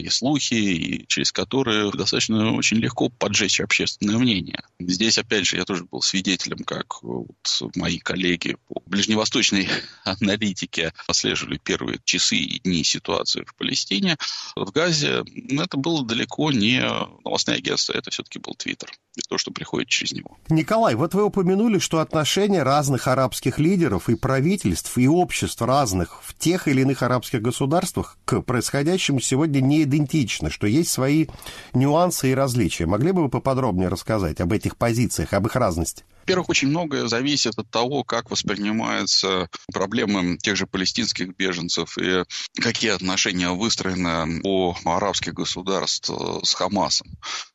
и 0.00 0.08
слухи, 0.08 0.54
и 0.54 1.06
через 1.06 1.32
которые 1.32 1.90
достаточно 1.92 2.52
очень 2.52 2.78
легко 2.78 3.08
поджечь 3.08 3.60
общественное 3.60 4.18
мнение. 4.18 4.62
Здесь, 4.78 5.18
опять 5.18 5.46
же, 5.46 5.56
я 5.56 5.64
тоже 5.64 5.84
был 5.84 6.02
свидетелем, 6.02 6.58
как 6.64 7.02
вот 7.02 7.28
мои 7.76 7.98
коллеги 7.98 8.56
по 8.68 8.82
ближневосточной 8.86 9.68
аналитике 10.04 10.92
отслеживали 11.06 11.58
первые 11.58 12.00
часы 12.04 12.36
и 12.36 12.60
дни 12.60 12.82
ситуации 12.84 13.44
в 13.44 13.54
Палестине. 13.54 14.16
В 14.56 14.70
Газе 14.72 15.24
это 15.50 15.76
было 15.76 16.04
далеко 16.04 16.50
не 16.52 16.80
новостное 17.24 17.56
агентство, 17.56 17.92
это 17.92 18.10
все-таки 18.10 18.38
был 18.38 18.54
Твиттер 18.54 18.90
и 19.16 19.22
то, 19.28 19.38
что 19.38 19.50
приходит 19.50 19.88
через 19.88 20.12
него. 20.12 20.38
Николай, 20.48 20.94
вот 20.94 21.14
вы 21.14 21.24
упомянули, 21.24 21.78
что 21.78 21.98
отношения 22.00 22.62
разных 22.62 23.08
арабских 23.08 23.58
лидеров 23.58 23.69
и 24.08 24.14
правительств, 24.14 24.96
и 24.98 25.08
обществ 25.08 25.62
разных 25.62 26.22
в 26.22 26.34
тех 26.34 26.68
или 26.68 26.82
иных 26.82 27.02
арабских 27.02 27.42
государствах 27.42 28.16
к 28.24 28.40
происходящему 28.40 29.20
сегодня 29.20 29.60
не 29.60 29.82
идентичны, 29.82 30.50
что 30.50 30.66
есть 30.66 30.90
свои 30.90 31.26
нюансы 31.74 32.32
и 32.32 32.34
различия. 32.34 32.86
Могли 32.86 33.12
бы 33.12 33.22
вы 33.22 33.28
поподробнее 33.28 33.88
рассказать 33.88 34.40
об 34.40 34.52
этих 34.52 34.76
позициях, 34.76 35.32
об 35.32 35.46
их 35.46 35.56
разности? 35.56 36.04
Во-первых, 36.20 36.50
очень 36.50 36.68
многое 36.68 37.08
зависит 37.08 37.58
от 37.58 37.70
того, 37.70 38.04
как 38.04 38.30
воспринимаются 38.30 39.48
проблемы 39.72 40.38
тех 40.38 40.56
же 40.56 40.66
палестинских 40.66 41.36
беженцев 41.36 41.98
и 41.98 42.24
какие 42.60 42.92
отношения 42.92 43.50
выстроены 43.50 44.40
у 44.44 44.74
арабских 44.84 45.34
государств 45.34 46.10
с 46.42 46.54
Хамасом. 46.54 47.08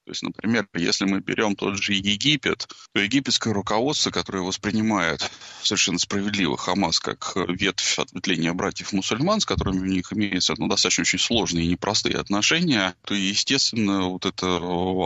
То 0.05 0.11
есть, 0.11 0.21
например, 0.21 0.67
если 0.75 1.05
мы 1.05 1.19
берем 1.19 1.55
тот 1.55 1.81
же 1.81 1.93
Египет, 1.93 2.67
то 2.93 2.99
египетское 2.99 3.51
руководство, 3.51 4.11
которое 4.11 4.43
воспринимает 4.43 5.31
совершенно 5.63 5.97
справедливо 5.97 6.57
Хамас 6.57 6.99
как 6.99 7.33
ветвь 7.35 7.97
ответвления 7.97 8.53
братьев-мусульман, 8.53 9.39
с 9.39 9.45
которыми 9.45 9.79
у 9.79 9.85
них 9.85 10.13
имеются 10.13 10.53
ну, 10.57 10.67
достаточно 10.67 11.01
очень 11.01 11.17
сложные 11.17 11.65
и 11.65 11.69
непростые 11.69 12.17
отношения, 12.17 12.93
то, 13.03 13.15
естественно, 13.15 14.09
вот 14.09 14.27
это 14.27 14.57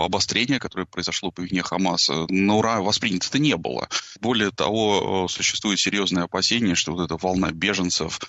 обострение, 0.04 0.60
которое 0.60 0.86
произошло 0.86 1.32
по 1.32 1.42
вине 1.42 1.64
Хамаса, 1.64 2.26
на 2.28 2.56
ура 2.56 2.82
воспринято-то 2.82 3.40
не 3.40 3.49
было. 3.58 3.90
Более 4.20 4.52
того, 4.52 5.28
существует 5.30 5.80
серьезное 5.80 6.24
опасение, 6.24 6.76
что 6.76 6.94
вот 6.94 7.04
эта 7.06 7.18
волна 7.18 7.52
беженцев 7.52 8.20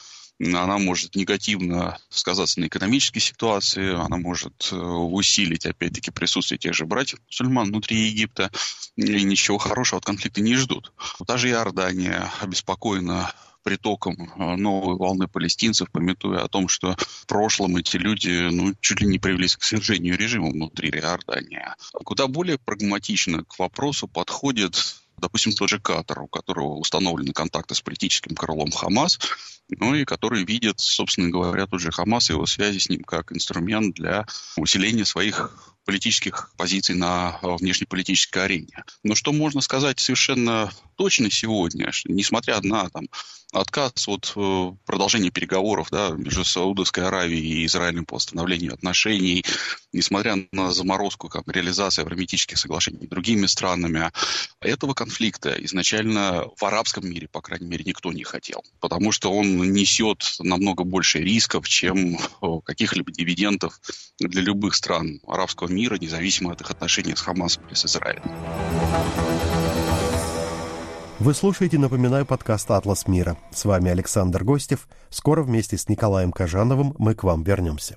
она 0.41 0.79
может 0.79 1.17
негативно 1.17 1.99
сказаться 2.09 2.61
на 2.61 2.67
экономической 2.67 3.21
ситуации, 3.21 3.95
она 3.95 4.17
может 4.17 4.71
э, 4.73 4.77
усилить, 4.77 5.67
опять-таки, 5.67 6.11
присутствие 6.11 6.59
тех 6.59 6.75
же 6.75 6.87
братьев-мусульман 6.87 7.69
внутри 7.69 8.09
Египта, 8.09 8.50
и 8.97 9.23
ничего 9.23 9.59
хорошего 9.59 9.99
от 9.99 10.07
конфликта 10.07 10.41
не 10.41 10.55
ждут. 10.57 10.93
Даже 11.27 11.50
Иордания 11.50 12.33
обеспокоена 12.41 13.33
притоком 13.62 14.15
э, 14.17 14.57
новой 14.57 14.97
волны 14.97 15.29
палестинцев, 15.29 15.91
пометуя 15.91 16.45
о 16.45 16.49
том, 16.49 16.69
что 16.69 16.97
в 16.99 17.27
прошлом 17.27 17.77
эти 17.77 17.99
люди 17.99 18.49
ну, 18.50 18.75
чуть 18.81 19.00
ли 19.03 19.07
не 19.07 19.19
привелись 19.19 19.57
к 19.57 19.62
свержению 19.62 20.17
режима 20.17 20.50
внутри 20.50 20.89
Иордании. 20.89 21.67
Куда 21.93 22.27
более 22.27 22.59
прагматично 22.59 23.45
к 23.45 23.59
вопросу 23.59 24.09
подходит 24.09 24.97
допустим, 25.21 25.53
тот 25.53 25.69
же 25.69 25.79
Катар, 25.79 26.21
у 26.21 26.29
которого 26.29 26.77
установлены 26.77 27.33
контакты 27.33 27.75
с 27.75 27.81
политическим 27.81 28.35
крылом 28.35 28.71
Хамас, 28.71 29.19
ну 29.69 29.95
и 29.95 30.05
который 30.05 30.45
видит, 30.45 30.81
собственно 30.81 31.31
говоря, 31.31 31.67
тот 31.67 31.81
же 31.81 31.93
Хамас 31.93 32.31
и 32.31 32.33
его 32.33 32.47
связи 32.47 32.79
с 32.79 32.89
ним 32.89 33.05
как 33.05 33.33
инструмент 33.33 33.95
для 33.95 34.27
усиления 34.57 35.05
своих 35.05 35.77
политических 35.84 36.52
позиций 36.56 36.94
на 36.94 37.38
э, 37.42 37.56
внешнеполитической 37.56 38.44
арене. 38.44 38.84
Но 39.02 39.14
что 39.14 39.32
можно 39.32 39.60
сказать 39.60 40.00
совершенно 40.00 40.70
точно 40.96 41.30
сегодня, 41.30 41.90
несмотря 42.04 42.60
на 42.60 42.88
там, 42.90 43.06
отказ 43.52 44.06
от 44.08 44.32
э, 44.37 44.72
продолжения 44.87 45.30
переговоров 45.30 45.88
да, 45.90 46.10
между 46.10 46.44
Саудовской 46.44 47.04
Аравией 47.04 47.62
и 47.62 47.66
Израилем 47.66 48.04
по 48.04 48.16
восстановлению 48.16 48.75
отношений, 48.75 49.44
несмотря 49.92 50.37
на 50.52 50.72
заморозку 50.72 51.28
как, 51.28 51.49
реализации 51.49 52.02
авраамитических 52.02 52.58
соглашений 52.58 53.06
другими 53.06 53.46
странами, 53.46 54.10
этого 54.60 54.94
конфликта 54.94 55.52
изначально 55.64 56.44
в 56.56 56.64
арабском 56.64 57.08
мире, 57.08 57.28
по 57.28 57.40
крайней 57.40 57.66
мере, 57.66 57.84
никто 57.84 58.12
не 58.12 58.25
хотел. 58.25 58.62
Потому 58.80 59.12
что 59.12 59.32
он 59.32 59.72
несет 59.72 60.37
намного 60.38 60.84
больше 60.84 61.18
рисков, 61.18 61.68
чем 61.68 62.16
э, 62.16 62.46
каких-либо 62.64 63.10
дивидендов 63.10 63.80
для 64.18 64.42
любых 64.42 64.75
стран 64.75 65.20
арабского 65.26 65.68
мира, 65.71 65.97
независимо 66.00 66.53
от 66.53 66.61
их 66.61 66.71
отношений 66.71 67.15
с 67.15 67.21
Хамасом 67.21 67.65
или 67.67 67.75
с 67.75 67.87
Израилем. 67.87 68.23
Вы 71.19 71.35
слушаете, 71.35 71.79
напоминаю, 71.79 72.25
подкаст 72.25 72.71
«Атлас 72.71 73.07
мира». 73.07 73.37
С 73.53 73.67
вами 73.67 73.91
Александр 73.91 74.43
Гостев. 74.43 74.89
Скоро 75.11 75.43
вместе 75.43 75.77
с 75.77 75.89
Николаем 75.89 76.33
Кожановым 76.33 76.95
мы 76.99 77.15
к 77.15 77.25
вам 77.25 77.43
вернемся. 77.43 77.97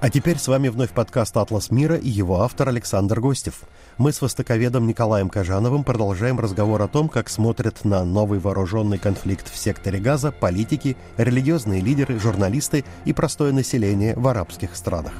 А 0.00 0.08
теперь 0.08 0.38
с 0.38 0.48
вами 0.48 0.68
вновь 0.68 0.92
подкаст 0.92 1.36
«Атлас 1.36 1.70
мира» 1.70 1.94
и 1.94 2.08
его 2.08 2.40
автор 2.40 2.70
Александр 2.70 3.20
Гостев. 3.20 3.60
Мы 3.98 4.12
с 4.12 4.22
востоковедом 4.22 4.86
Николаем 4.86 5.28
Кожановым 5.28 5.84
продолжаем 5.84 6.40
разговор 6.40 6.80
о 6.80 6.88
том, 6.88 7.10
как 7.10 7.28
смотрят 7.28 7.84
на 7.84 8.02
новый 8.02 8.38
вооруженный 8.38 8.96
конфликт 8.96 9.52
в 9.52 9.58
секторе 9.58 9.98
Газа 9.98 10.32
политики, 10.32 10.96
религиозные 11.18 11.82
лидеры, 11.82 12.18
журналисты 12.18 12.86
и 13.04 13.12
простое 13.12 13.52
население 13.52 14.14
в 14.16 14.26
арабских 14.26 14.74
странах. 14.74 15.12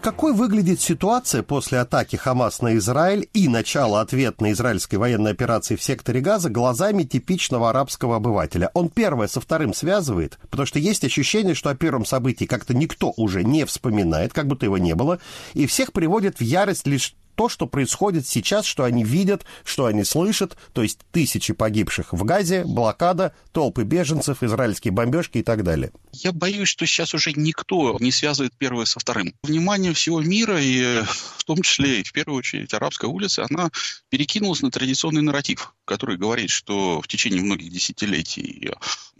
Какой 0.00 0.32
выглядит 0.32 0.80
ситуация 0.80 1.42
после 1.42 1.78
атаки 1.78 2.16
Хамас 2.16 2.62
на 2.62 2.76
Израиль 2.76 3.28
и 3.32 3.48
начала 3.48 4.00
ответной 4.00 4.52
израильской 4.52 4.98
военной 4.98 5.32
операции 5.32 5.76
в 5.76 5.82
секторе 5.82 6.20
Газа 6.20 6.50
глазами 6.50 7.04
типичного 7.04 7.70
арабского 7.70 8.16
обывателя? 8.16 8.70
Он 8.74 8.88
первое 8.88 9.28
со 9.28 9.40
вторым 9.40 9.74
связывает, 9.74 10.38
потому 10.50 10.66
что 10.66 10.78
есть 10.78 11.04
ощущение, 11.04 11.54
что 11.54 11.70
о 11.70 11.74
первом 11.74 12.04
событии 12.04 12.44
как-то 12.44 12.74
никто 12.74 13.12
уже 13.16 13.44
не 13.44 13.64
вспоминает, 13.64 14.32
как 14.32 14.46
будто 14.46 14.66
его 14.66 14.78
не 14.78 14.94
было, 14.94 15.18
и 15.54 15.66
всех 15.66 15.92
приводит 15.92 16.38
в 16.38 16.42
ярость 16.42 16.86
лишь 16.86 17.14
то, 17.38 17.48
что 17.48 17.68
происходит 17.68 18.26
сейчас, 18.26 18.66
что 18.66 18.82
они 18.82 19.04
видят, 19.04 19.46
что 19.64 19.86
они 19.86 20.02
слышат, 20.02 20.56
то 20.72 20.82
есть 20.82 20.98
тысячи 21.12 21.52
погибших 21.52 22.12
в 22.12 22.24
Газе, 22.24 22.64
блокада, 22.64 23.32
толпы 23.52 23.84
беженцев, 23.84 24.42
израильские 24.42 24.90
бомбежки 24.90 25.38
и 25.38 25.44
так 25.44 25.62
далее? 25.62 25.92
Я 26.12 26.32
боюсь, 26.32 26.68
что 26.68 26.84
сейчас 26.84 27.14
уже 27.14 27.32
никто 27.34 27.96
не 28.00 28.10
связывает 28.10 28.54
первое 28.58 28.86
со 28.86 28.98
вторым. 28.98 29.34
Внимание 29.44 29.92
всего 29.92 30.20
мира, 30.20 30.60
и 30.60 31.04
в 31.04 31.44
том 31.44 31.62
числе 31.62 32.00
и 32.00 32.02
в 32.02 32.12
первую 32.12 32.38
очередь 32.38 32.74
арабская 32.74 33.06
улица, 33.06 33.46
она 33.48 33.70
перекинулась 34.08 34.60
на 34.60 34.72
традиционный 34.72 35.22
нарратив, 35.22 35.74
который 35.84 36.16
говорит, 36.16 36.50
что 36.50 37.00
в 37.00 37.06
течение 37.06 37.40
многих 37.40 37.70
десятилетий 37.70 38.72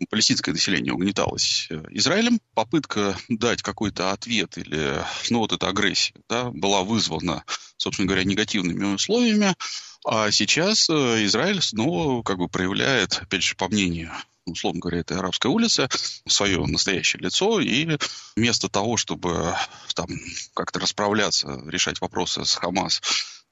палестинское 0.06 0.54
население 0.54 0.92
угнеталось 0.92 1.68
Израилем. 1.90 2.40
Попытка 2.54 3.16
дать 3.28 3.62
какой-то 3.62 4.12
ответ 4.12 4.58
или, 4.58 5.02
ну, 5.30 5.38
вот 5.40 5.52
эта 5.52 5.68
агрессия, 5.68 6.14
да, 6.28 6.50
была 6.50 6.82
вызвана, 6.82 7.44
собственно 7.76 8.06
говоря, 8.06 8.24
негативными 8.24 8.94
условиями. 8.94 9.54
А 10.04 10.30
сейчас 10.30 10.88
э, 10.88 11.24
Израиль 11.24 11.60
снова 11.60 12.22
как 12.22 12.38
бы 12.38 12.48
проявляет, 12.48 13.18
опять 13.22 13.42
же, 13.42 13.56
по 13.56 13.68
мнению 13.68 14.12
условно 14.50 14.80
говоря, 14.80 15.00
это 15.00 15.18
арабская 15.18 15.48
улица, 15.48 15.88
свое 16.26 16.64
настоящее 16.66 17.20
лицо, 17.20 17.60
и 17.60 17.98
вместо 18.36 18.68
того, 18.68 18.96
чтобы 18.96 19.54
там 19.94 20.08
как-то 20.54 20.80
расправляться, 20.80 21.62
решать 21.66 22.00
вопросы 22.00 22.44
с 22.44 22.54
Хамас, 22.54 23.02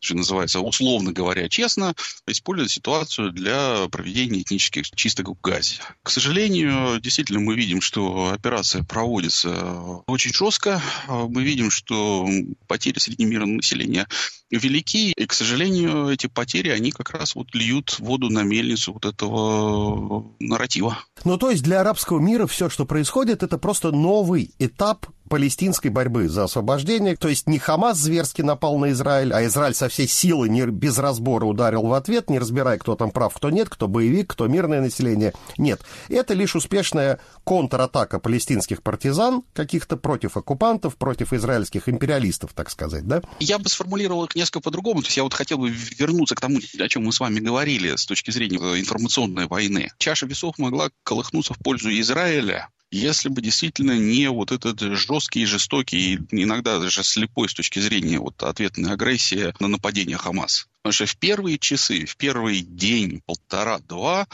что 0.06 0.16
называется, 0.16 0.60
условно 0.60 1.12
говоря, 1.12 1.48
честно, 1.48 1.94
используют 2.26 2.70
ситуацию 2.70 3.32
для 3.32 3.88
проведения 3.88 4.40
этнических 4.40 4.90
чисток 4.92 5.28
в 5.28 5.40
Газе. 5.42 5.80
К 6.02 6.10
сожалению, 6.10 7.00
действительно 7.00 7.40
мы 7.40 7.54
видим, 7.54 7.80
что 7.80 8.30
операция 8.32 8.84
проводится 8.84 10.02
очень 10.06 10.32
жестко. 10.32 10.80
Мы 11.08 11.42
видим, 11.42 11.70
что 11.70 12.26
потери 12.66 12.98
среди 12.98 13.24
мирного 13.24 13.50
населения 13.56 14.06
велики, 14.50 15.12
и, 15.12 15.26
к 15.26 15.32
сожалению, 15.32 16.08
эти 16.08 16.28
потери, 16.28 16.68
они 16.68 16.92
как 16.92 17.10
раз 17.10 17.34
вот 17.34 17.52
льют 17.52 17.98
воду 17.98 18.30
на 18.30 18.44
мельницу 18.44 18.92
вот 18.92 19.04
этого 19.04 20.32
нарратива. 20.38 20.98
Ну, 21.24 21.36
то 21.36 21.50
есть 21.50 21.64
для 21.64 21.80
арабского 21.80 22.20
мира 22.20 22.46
все, 22.46 22.70
что 22.70 22.86
происходит, 22.86 23.42
это 23.42 23.58
просто 23.58 23.90
новый 23.90 24.52
этап 24.60 25.06
палестинской 25.28 25.90
борьбы 25.90 26.28
за 26.28 26.44
освобождение. 26.44 27.16
То 27.16 27.28
есть 27.28 27.46
не 27.46 27.58
Хамас 27.58 27.98
зверски 27.98 28.42
напал 28.42 28.78
на 28.78 28.92
Израиль, 28.92 29.32
а 29.32 29.44
Израиль 29.46 29.74
со 29.74 29.88
всей 29.88 30.08
силы 30.08 30.48
не, 30.48 30.66
без 30.66 30.98
разбора 30.98 31.44
ударил 31.44 31.82
в 31.82 31.92
ответ, 31.92 32.30
не 32.30 32.38
разбирая, 32.38 32.78
кто 32.78 32.96
там 32.96 33.10
прав, 33.10 33.34
кто 33.34 33.50
нет, 33.50 33.68
кто 33.68 33.88
боевик, 33.88 34.30
кто 34.30 34.46
мирное 34.46 34.80
население. 34.80 35.32
Нет, 35.58 35.82
это 36.08 36.34
лишь 36.34 36.54
успешная 36.56 37.20
контратака 37.44 38.18
палестинских 38.18 38.82
партизан 38.82 39.42
каких-то 39.52 39.96
против 39.96 40.36
оккупантов, 40.36 40.96
против 40.96 41.32
израильских 41.32 41.88
империалистов, 41.88 42.52
так 42.54 42.70
сказать, 42.70 43.06
да? 43.06 43.22
Я 43.40 43.58
бы 43.58 43.68
сформулировал 43.68 44.24
их 44.24 44.34
несколько 44.34 44.60
по-другому. 44.60 45.02
То 45.02 45.08
есть 45.08 45.16
я 45.16 45.22
вот 45.22 45.34
хотел 45.34 45.58
бы 45.58 45.68
вернуться 45.70 46.34
к 46.34 46.40
тому, 46.40 46.58
о 46.58 46.88
чем 46.88 47.04
мы 47.04 47.12
с 47.12 47.20
вами 47.20 47.40
говорили 47.40 47.96
с 47.96 48.06
точки 48.06 48.30
зрения 48.30 48.58
информационной 48.58 49.46
войны. 49.46 49.90
Чаша 49.98 50.26
весов 50.26 50.58
могла 50.58 50.90
колыхнуться 51.02 51.54
в 51.54 51.58
пользу 51.58 51.90
Израиля, 51.90 52.68
если 52.96 53.28
бы 53.28 53.40
действительно 53.40 53.98
не 53.98 54.28
вот 54.30 54.52
этот 54.52 54.80
жесткий, 54.80 55.44
жестокий, 55.44 56.18
иногда 56.30 56.78
даже 56.78 57.04
слепой 57.04 57.48
с 57.48 57.54
точки 57.54 57.78
зрения 57.78 58.18
вот 58.18 58.42
ответной 58.42 58.92
агрессии 58.92 59.54
на 59.60 59.68
нападение 59.68 60.16
Хамас. 60.16 60.66
Потому 60.82 60.92
что 60.92 61.06
в 61.06 61.16
первые 61.16 61.58
часы, 61.58 62.06
в 62.06 62.16
первый 62.16 62.60
день, 62.60 63.22
полтора-два, 63.26 64.26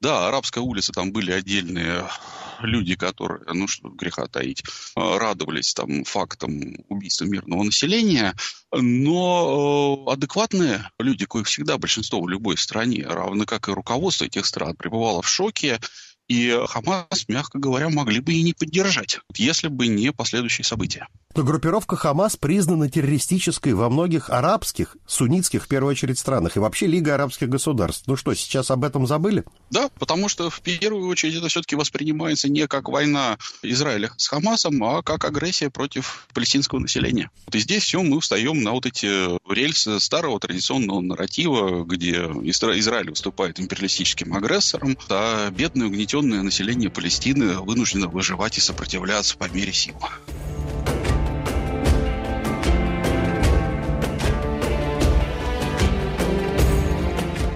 да, 0.00 0.26
арабская 0.26 0.60
улица, 0.60 0.92
там 0.92 1.12
были 1.12 1.30
отдельные 1.30 2.08
люди, 2.60 2.96
которые, 2.96 3.44
ну 3.52 3.68
что 3.68 3.88
греха 3.88 4.26
таить, 4.26 4.64
радовались 4.96 5.74
там 5.74 6.04
фактам 6.04 6.76
убийства 6.88 7.24
мирного 7.24 7.62
населения, 7.62 8.34
но 8.72 10.04
э, 10.08 10.12
адекватные 10.12 10.90
люди, 10.98 11.26
коих 11.26 11.46
всегда 11.46 11.78
большинство 11.78 12.20
в 12.20 12.28
любой 12.28 12.56
стране, 12.56 13.06
равно 13.06 13.44
как 13.44 13.68
и 13.68 13.72
руководство 13.72 14.24
этих 14.24 14.46
стран, 14.46 14.74
пребывало 14.76 15.22
в 15.22 15.28
шоке 15.28 15.80
и 16.28 16.58
Хамас, 16.68 17.28
мягко 17.28 17.58
говоря, 17.58 17.88
могли 17.88 18.20
бы 18.20 18.32
и 18.32 18.42
не 18.42 18.52
поддержать, 18.52 19.20
если 19.36 19.68
бы 19.68 19.86
не 19.86 20.12
последующие 20.12 20.64
события. 20.64 21.08
Но 21.34 21.44
группировка 21.44 21.96
Хамас 21.96 22.36
признана 22.36 22.90
террористической 22.90 23.72
во 23.72 23.88
многих 23.88 24.28
арабских, 24.28 24.96
суннитских, 25.06 25.64
в 25.64 25.68
первую 25.68 25.92
очередь, 25.92 26.18
странах, 26.18 26.56
и 26.56 26.60
вообще 26.60 26.86
Лига 26.86 27.14
арабских 27.14 27.48
государств. 27.48 28.04
Ну 28.06 28.16
что, 28.16 28.34
сейчас 28.34 28.70
об 28.70 28.84
этом 28.84 29.06
забыли? 29.06 29.44
Да, 29.70 29.88
потому 29.98 30.28
что 30.28 30.50
в 30.50 30.60
первую 30.60 31.08
очередь 31.08 31.36
это 31.36 31.48
все-таки 31.48 31.74
воспринимается 31.74 32.50
не 32.50 32.66
как 32.66 32.88
война 32.88 33.38
Израиля 33.62 34.12
с 34.18 34.28
Хамасом, 34.28 34.82
а 34.84 35.02
как 35.02 35.24
агрессия 35.24 35.70
против 35.70 36.28
палестинского 36.34 36.80
населения. 36.80 37.30
Вот 37.46 37.54
и 37.54 37.58
здесь 37.58 37.84
все 37.84 38.02
мы 38.02 38.20
встаем 38.20 38.62
на 38.62 38.72
вот 38.72 38.84
эти 38.84 39.06
рельсы 39.50 40.00
старого 40.00 40.38
традиционного 40.38 41.00
нарратива, 41.00 41.84
где 41.84 42.12
Израиль 42.22 43.10
выступает 43.10 43.58
империалистическим 43.58 44.34
агрессором, 44.34 44.98
а 45.08 45.50
бедное 45.50 45.86
угнетенное 45.86 46.42
население 46.42 46.90
Палестины 46.90 47.58
вынуждено 47.60 48.08
выживать 48.08 48.58
и 48.58 48.60
сопротивляться 48.60 49.36
по 49.36 49.48
мере 49.48 49.72
сил. 49.72 49.96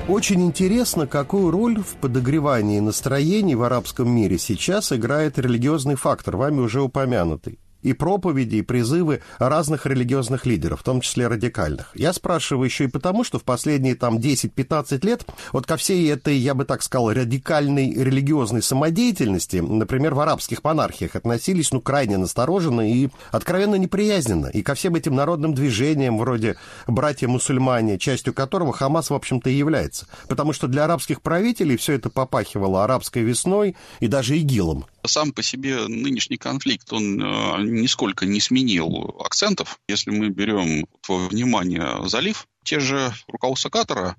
Очень 0.08 0.44
интересно, 0.44 1.08
какую 1.08 1.50
роль 1.50 1.82
в 1.82 1.96
подогревании 1.96 2.78
настроений 2.78 3.56
в 3.56 3.64
арабском 3.64 4.08
мире 4.08 4.38
сейчас 4.38 4.92
играет 4.92 5.36
религиозный 5.36 5.96
фактор, 5.96 6.36
вами 6.36 6.60
уже 6.60 6.80
упомянутый 6.80 7.58
и 7.86 7.92
проповеди, 7.92 8.56
и 8.56 8.62
призывы 8.62 9.22
разных 9.38 9.86
религиозных 9.86 10.44
лидеров, 10.44 10.80
в 10.80 10.82
том 10.82 11.00
числе 11.00 11.28
радикальных. 11.28 11.92
Я 11.94 12.12
спрашиваю 12.12 12.64
еще 12.64 12.84
и 12.84 12.88
потому, 12.88 13.22
что 13.22 13.38
в 13.38 13.44
последние 13.44 13.94
там 13.94 14.18
10-15 14.18 15.06
лет 15.06 15.24
вот 15.52 15.66
ко 15.66 15.76
всей 15.76 16.10
этой, 16.10 16.36
я 16.36 16.54
бы 16.54 16.64
так 16.64 16.82
сказал, 16.82 17.12
радикальной 17.12 17.92
религиозной 17.92 18.62
самодеятельности, 18.62 19.58
например, 19.58 20.14
в 20.14 20.20
арабских 20.20 20.64
монархиях 20.64 21.14
относились, 21.14 21.70
ну, 21.70 21.80
крайне 21.80 22.16
настороженно 22.18 22.90
и 22.90 23.08
откровенно 23.30 23.76
неприязненно. 23.76 24.46
И 24.48 24.62
ко 24.62 24.74
всем 24.74 24.96
этим 24.96 25.14
народным 25.14 25.54
движениям, 25.54 26.18
вроде 26.18 26.56
«братья-мусульмане», 26.88 27.98
частью 27.98 28.34
которого 28.34 28.72
Хамас, 28.72 29.10
в 29.10 29.14
общем-то, 29.14 29.48
и 29.48 29.54
является. 29.54 30.08
Потому 30.28 30.52
что 30.52 30.66
для 30.66 30.84
арабских 30.84 31.22
правителей 31.22 31.76
все 31.76 31.92
это 31.92 32.10
попахивало 32.10 32.82
арабской 32.82 33.22
весной 33.22 33.76
и 34.00 34.08
даже 34.08 34.36
ИГИЛом 34.36 34.86
сам 35.06 35.32
по 35.32 35.42
себе 35.42 35.86
нынешний 35.88 36.36
конфликт, 36.36 36.92
он 36.92 37.20
э, 37.20 37.62
нисколько 37.80 38.26
не 38.26 38.40
сменил 38.40 39.16
акцентов. 39.24 39.78
Если 39.88 40.10
мы 40.10 40.28
берем 40.30 40.86
во 41.08 41.28
внимание 41.28 42.08
залив, 42.08 42.46
те 42.64 42.80
же 42.80 43.12
руководство 43.28 43.70
Катара, 43.70 44.16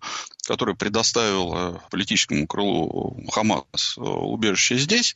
который 0.47 0.75
предоставил 0.75 1.53
э, 1.53 1.79
политическому 1.91 2.47
крылу 2.47 3.25
Хамас 3.31 3.97
э, 3.97 4.01
убежище 4.01 4.77
здесь, 4.77 5.15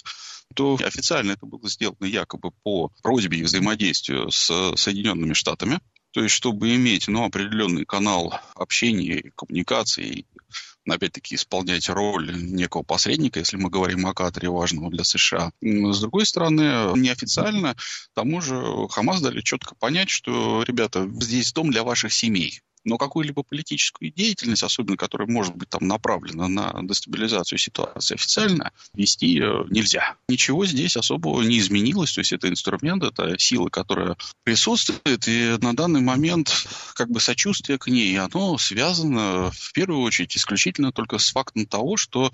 то 0.53 0.77
официально 0.83 1.31
это 1.31 1.45
было 1.45 1.67
сделано 1.69 2.05
якобы 2.05 2.51
по 2.63 2.91
просьбе 3.01 3.39
и 3.39 3.43
взаимодействию 3.43 4.31
с 4.31 4.75
Соединенными 4.75 5.33
Штатами. 5.33 5.79
То 6.11 6.21
есть, 6.21 6.35
чтобы 6.35 6.75
иметь 6.75 7.07
ну, 7.07 7.23
определенный 7.23 7.85
канал 7.85 8.33
общения, 8.55 9.31
коммуникации, 9.35 10.25
опять-таки, 10.87 11.35
исполнять 11.35 11.89
роль 11.89 12.31
некого 12.35 12.83
посредника, 12.83 13.39
если 13.39 13.57
мы 13.57 13.69
говорим 13.69 14.05
о 14.07 14.13
Катаре, 14.13 14.49
важного 14.49 14.89
для 14.89 15.03
США. 15.03 15.51
С 15.61 15.99
другой 15.99 16.25
стороны, 16.25 16.97
неофициально 16.97 17.75
тому 18.13 18.41
же 18.41 18.87
Хамас 18.89 19.21
дали 19.21 19.41
четко 19.41 19.75
понять, 19.75 20.09
что, 20.09 20.63
ребята, 20.63 21.09
здесь 21.19 21.53
дом 21.53 21.71
для 21.71 21.83
ваших 21.83 22.13
семей 22.13 22.61
но 22.83 22.97
какую-либо 22.97 23.43
политическую 23.43 24.11
деятельность, 24.11 24.63
особенно 24.63 24.97
которая 24.97 25.27
может 25.27 25.55
быть 25.55 25.69
там 25.69 25.87
направлена 25.87 26.47
на 26.47 26.79
дестабилизацию 26.83 27.59
ситуации 27.59 28.15
официально, 28.15 28.71
вести 28.93 29.39
э, 29.39 29.63
нельзя. 29.69 30.15
Ничего 30.27 30.65
здесь 30.65 30.97
особого 30.97 31.41
не 31.41 31.59
изменилось, 31.59 32.13
то 32.13 32.21
есть 32.21 32.33
это 32.33 32.49
инструмент, 32.49 33.03
это 33.03 33.37
сила, 33.37 33.69
которая 33.69 34.17
присутствует, 34.43 35.27
и 35.27 35.57
на 35.61 35.75
данный 35.75 36.01
момент 36.01 36.67
как 36.95 37.09
бы 37.09 37.19
сочувствие 37.19 37.77
к 37.77 37.87
ней, 37.87 38.17
оно 38.17 38.57
связано 38.57 39.51
в 39.51 39.73
первую 39.73 40.01
очередь 40.01 40.35
исключительно 40.35 40.91
только 40.91 41.17
с 41.17 41.29
фактом 41.31 41.65
того, 41.65 41.97
что 41.97 42.31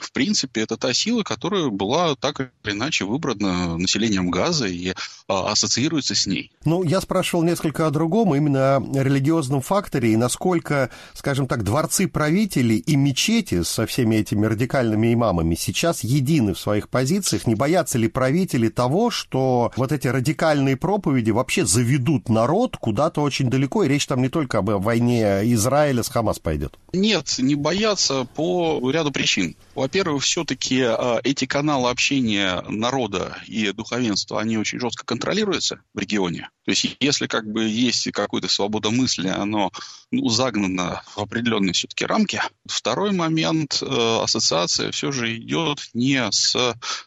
в 0.00 0.12
принципе 0.12 0.62
это 0.62 0.76
та 0.76 0.92
сила, 0.94 1.22
которая 1.22 1.68
была 1.68 2.14
так 2.16 2.40
или 2.40 2.72
иначе 2.72 3.04
выбрана 3.04 3.76
населением 3.76 4.30
Газа 4.30 4.66
и 4.66 4.94
а, 5.28 5.52
ассоциируется 5.52 6.14
с 6.14 6.26
ней. 6.26 6.52
Ну, 6.64 6.82
я 6.82 7.00
спрашивал 7.00 7.42
несколько 7.44 7.86
о 7.86 7.90
другом, 7.90 8.34
именно 8.34 8.76
о 8.76 9.02
религиозном 9.02 9.60
факте, 9.60 9.89
факторе 9.90 10.12
и 10.12 10.16
насколько, 10.16 10.90
скажем 11.14 11.48
так, 11.48 11.64
дворцы 11.64 12.06
правителей 12.06 12.78
и 12.78 12.94
мечети 12.94 13.62
со 13.62 13.86
всеми 13.86 14.16
этими 14.16 14.46
радикальными 14.46 15.12
имамами 15.12 15.56
сейчас 15.56 16.04
едины 16.04 16.54
в 16.54 16.60
своих 16.60 16.88
позициях? 16.88 17.46
Не 17.46 17.56
боятся 17.56 17.98
ли 17.98 18.06
правители 18.06 18.68
того, 18.68 19.10
что 19.10 19.72
вот 19.76 19.90
эти 19.90 20.06
радикальные 20.06 20.76
проповеди 20.76 21.32
вообще 21.32 21.66
заведут 21.66 22.28
народ 22.28 22.76
куда-то 22.76 23.20
очень 23.20 23.50
далеко, 23.50 23.82
и 23.82 23.88
речь 23.88 24.06
там 24.06 24.22
не 24.22 24.28
только 24.28 24.58
об 24.58 24.70
войне 24.70 25.40
Израиля 25.54 26.04
с 26.04 26.08
Хамас 26.08 26.38
пойдет? 26.38 26.78
Нет, 26.92 27.34
не 27.38 27.56
боятся 27.56 28.24
по 28.36 28.80
ряду 28.90 29.10
причин. 29.10 29.56
Во-первых, 29.74 30.22
все-таки 30.22 30.82
а, 30.82 31.18
эти 31.24 31.46
каналы 31.46 31.90
общения 31.90 32.62
народа 32.68 33.36
и 33.46 33.72
духовенства, 33.72 34.40
они 34.40 34.56
очень 34.56 34.78
жестко 34.78 35.04
контролируются 35.04 35.80
в 35.94 35.98
регионе. 35.98 36.48
То 36.70 36.72
есть 36.72 36.96
если 37.00 37.26
как 37.26 37.50
бы 37.50 37.64
есть 37.64 38.08
какая-то 38.12 38.46
свобода 38.46 38.90
мысли, 38.90 39.26
оно 39.26 39.72
ну, 40.12 40.28
загнано 40.28 41.02
в 41.16 41.18
определенные 41.18 41.72
все-таки 41.72 42.06
рамки. 42.06 42.40
Второй 42.64 43.10
момент, 43.10 43.82
э, 43.82 43.86
ассоциация 44.22 44.92
все 44.92 45.10
же 45.10 45.36
идет 45.36 45.80
не 45.94 46.30
с 46.30 46.54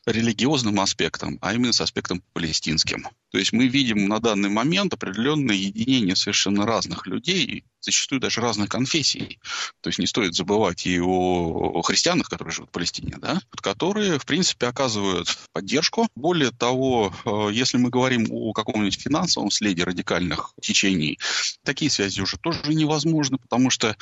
религиозным 0.05 0.81
аспектом, 0.81 1.39
а 1.41 1.53
именно 1.53 1.71
с 1.71 1.79
аспектом 1.79 2.21
палестинским. 2.33 3.07
То 3.31 3.37
есть 3.37 3.53
мы 3.53 3.67
видим 3.67 4.09
на 4.09 4.19
данный 4.19 4.49
момент 4.49 4.95
определенное 4.95 5.55
единение 5.55 6.17
совершенно 6.17 6.65
разных 6.65 7.07
людей, 7.07 7.63
зачастую 7.83 8.19
даже 8.19 8.41
разных 8.41 8.69
конфессий. 8.69 9.39
То 9.81 9.89
есть 9.89 9.99
не 9.99 10.07
стоит 10.07 10.33
забывать 10.33 10.85
и 10.85 10.99
о, 10.99 11.81
христианах, 11.81 12.29
которые 12.29 12.53
живут 12.53 12.69
в 12.69 12.73
Палестине, 12.73 13.17
да, 13.19 13.41
которые, 13.61 14.17
в 14.19 14.25
принципе, 14.25 14.67
оказывают 14.67 15.37
поддержку. 15.51 16.07
Более 16.15 16.51
того, 16.51 17.13
э, 17.25 17.49
если 17.53 17.77
мы 17.77 17.89
говорим 17.89 18.27
о 18.31 18.53
каком-нибудь 18.53 18.99
финансовом 18.99 19.51
следе 19.51 19.83
радикальных 19.83 20.53
течений, 20.61 21.19
такие 21.63 21.91
связи 21.91 22.21
уже 22.21 22.37
тоже 22.37 22.73
невозможны, 22.73 23.37
потому 23.37 23.69
что 23.69 23.95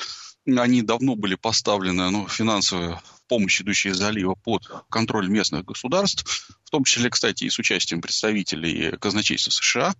они 0.46 0.82
давно 0.82 1.14
были 1.14 1.34
поставлены, 1.36 2.10
ну, 2.10 2.26
финансовая 2.28 3.00
помощь, 3.28 3.60
идущая 3.60 3.92
из 3.92 3.98
залива, 3.98 4.34
под 4.34 4.68
контроль 4.90 5.28
местных 5.28 5.64
государств, 5.64 6.50
в 6.64 6.70
том 6.70 6.84
числе, 6.84 7.10
кстати, 7.10 7.44
и 7.44 7.50
с 7.50 7.58
участием 7.58 8.00
представителей 8.00 8.96
казначейства 8.98 9.50
США, 9.50 9.94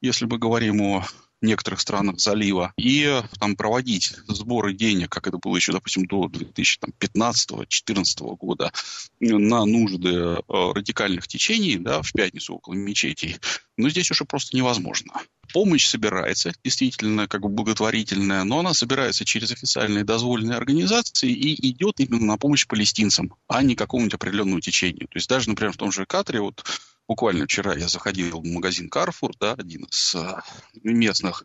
если 0.00 0.26
мы 0.26 0.38
говорим 0.38 0.80
о 0.82 1.06
некоторых 1.44 1.80
странах 1.80 2.20
залива, 2.20 2.72
и 2.76 3.22
там 3.38 3.56
проводить 3.56 4.14
сборы 4.28 4.74
денег, 4.74 5.10
как 5.10 5.26
это 5.26 5.38
было 5.38 5.56
еще, 5.56 5.72
допустим, 5.72 6.06
до 6.06 6.26
2015-2014 6.26 8.36
года, 8.36 8.72
на 9.20 9.64
нужды 9.64 10.08
э, 10.08 10.40
радикальных 10.48 11.28
течений, 11.28 11.76
да, 11.76 12.02
в 12.02 12.12
пятницу 12.12 12.54
около 12.54 12.74
мечетей, 12.74 13.36
но 13.76 13.88
здесь 13.88 14.10
уже 14.10 14.24
просто 14.24 14.56
невозможно. 14.56 15.12
Помощь 15.52 15.86
собирается, 15.86 16.52
действительно, 16.64 17.28
как 17.28 17.42
бы 17.42 17.48
благотворительная, 17.48 18.44
но 18.44 18.60
она 18.60 18.74
собирается 18.74 19.24
через 19.24 19.52
официальные 19.52 20.04
дозволенные 20.04 20.56
организации 20.56 21.30
и 21.30 21.70
идет 21.70 22.00
именно 22.00 22.24
на 22.24 22.38
помощь 22.38 22.66
палестинцам, 22.66 23.34
а 23.48 23.62
не 23.62 23.76
какому-нибудь 23.76 24.14
определенному 24.14 24.60
течению. 24.60 25.06
То 25.08 25.16
есть 25.16 25.28
даже, 25.28 25.50
например, 25.50 25.72
в 25.72 25.76
том 25.76 25.92
же 25.92 26.06
Катаре, 26.06 26.40
вот 26.40 26.64
буквально 27.08 27.44
вчера 27.44 27.74
я 27.74 27.88
заходил 27.88 28.40
в 28.40 28.46
магазин 28.46 28.88
Carrefour, 28.92 29.32
да, 29.40 29.52
один 29.52 29.84
из 29.84 30.14
э, 30.14 30.40
местных 30.82 31.44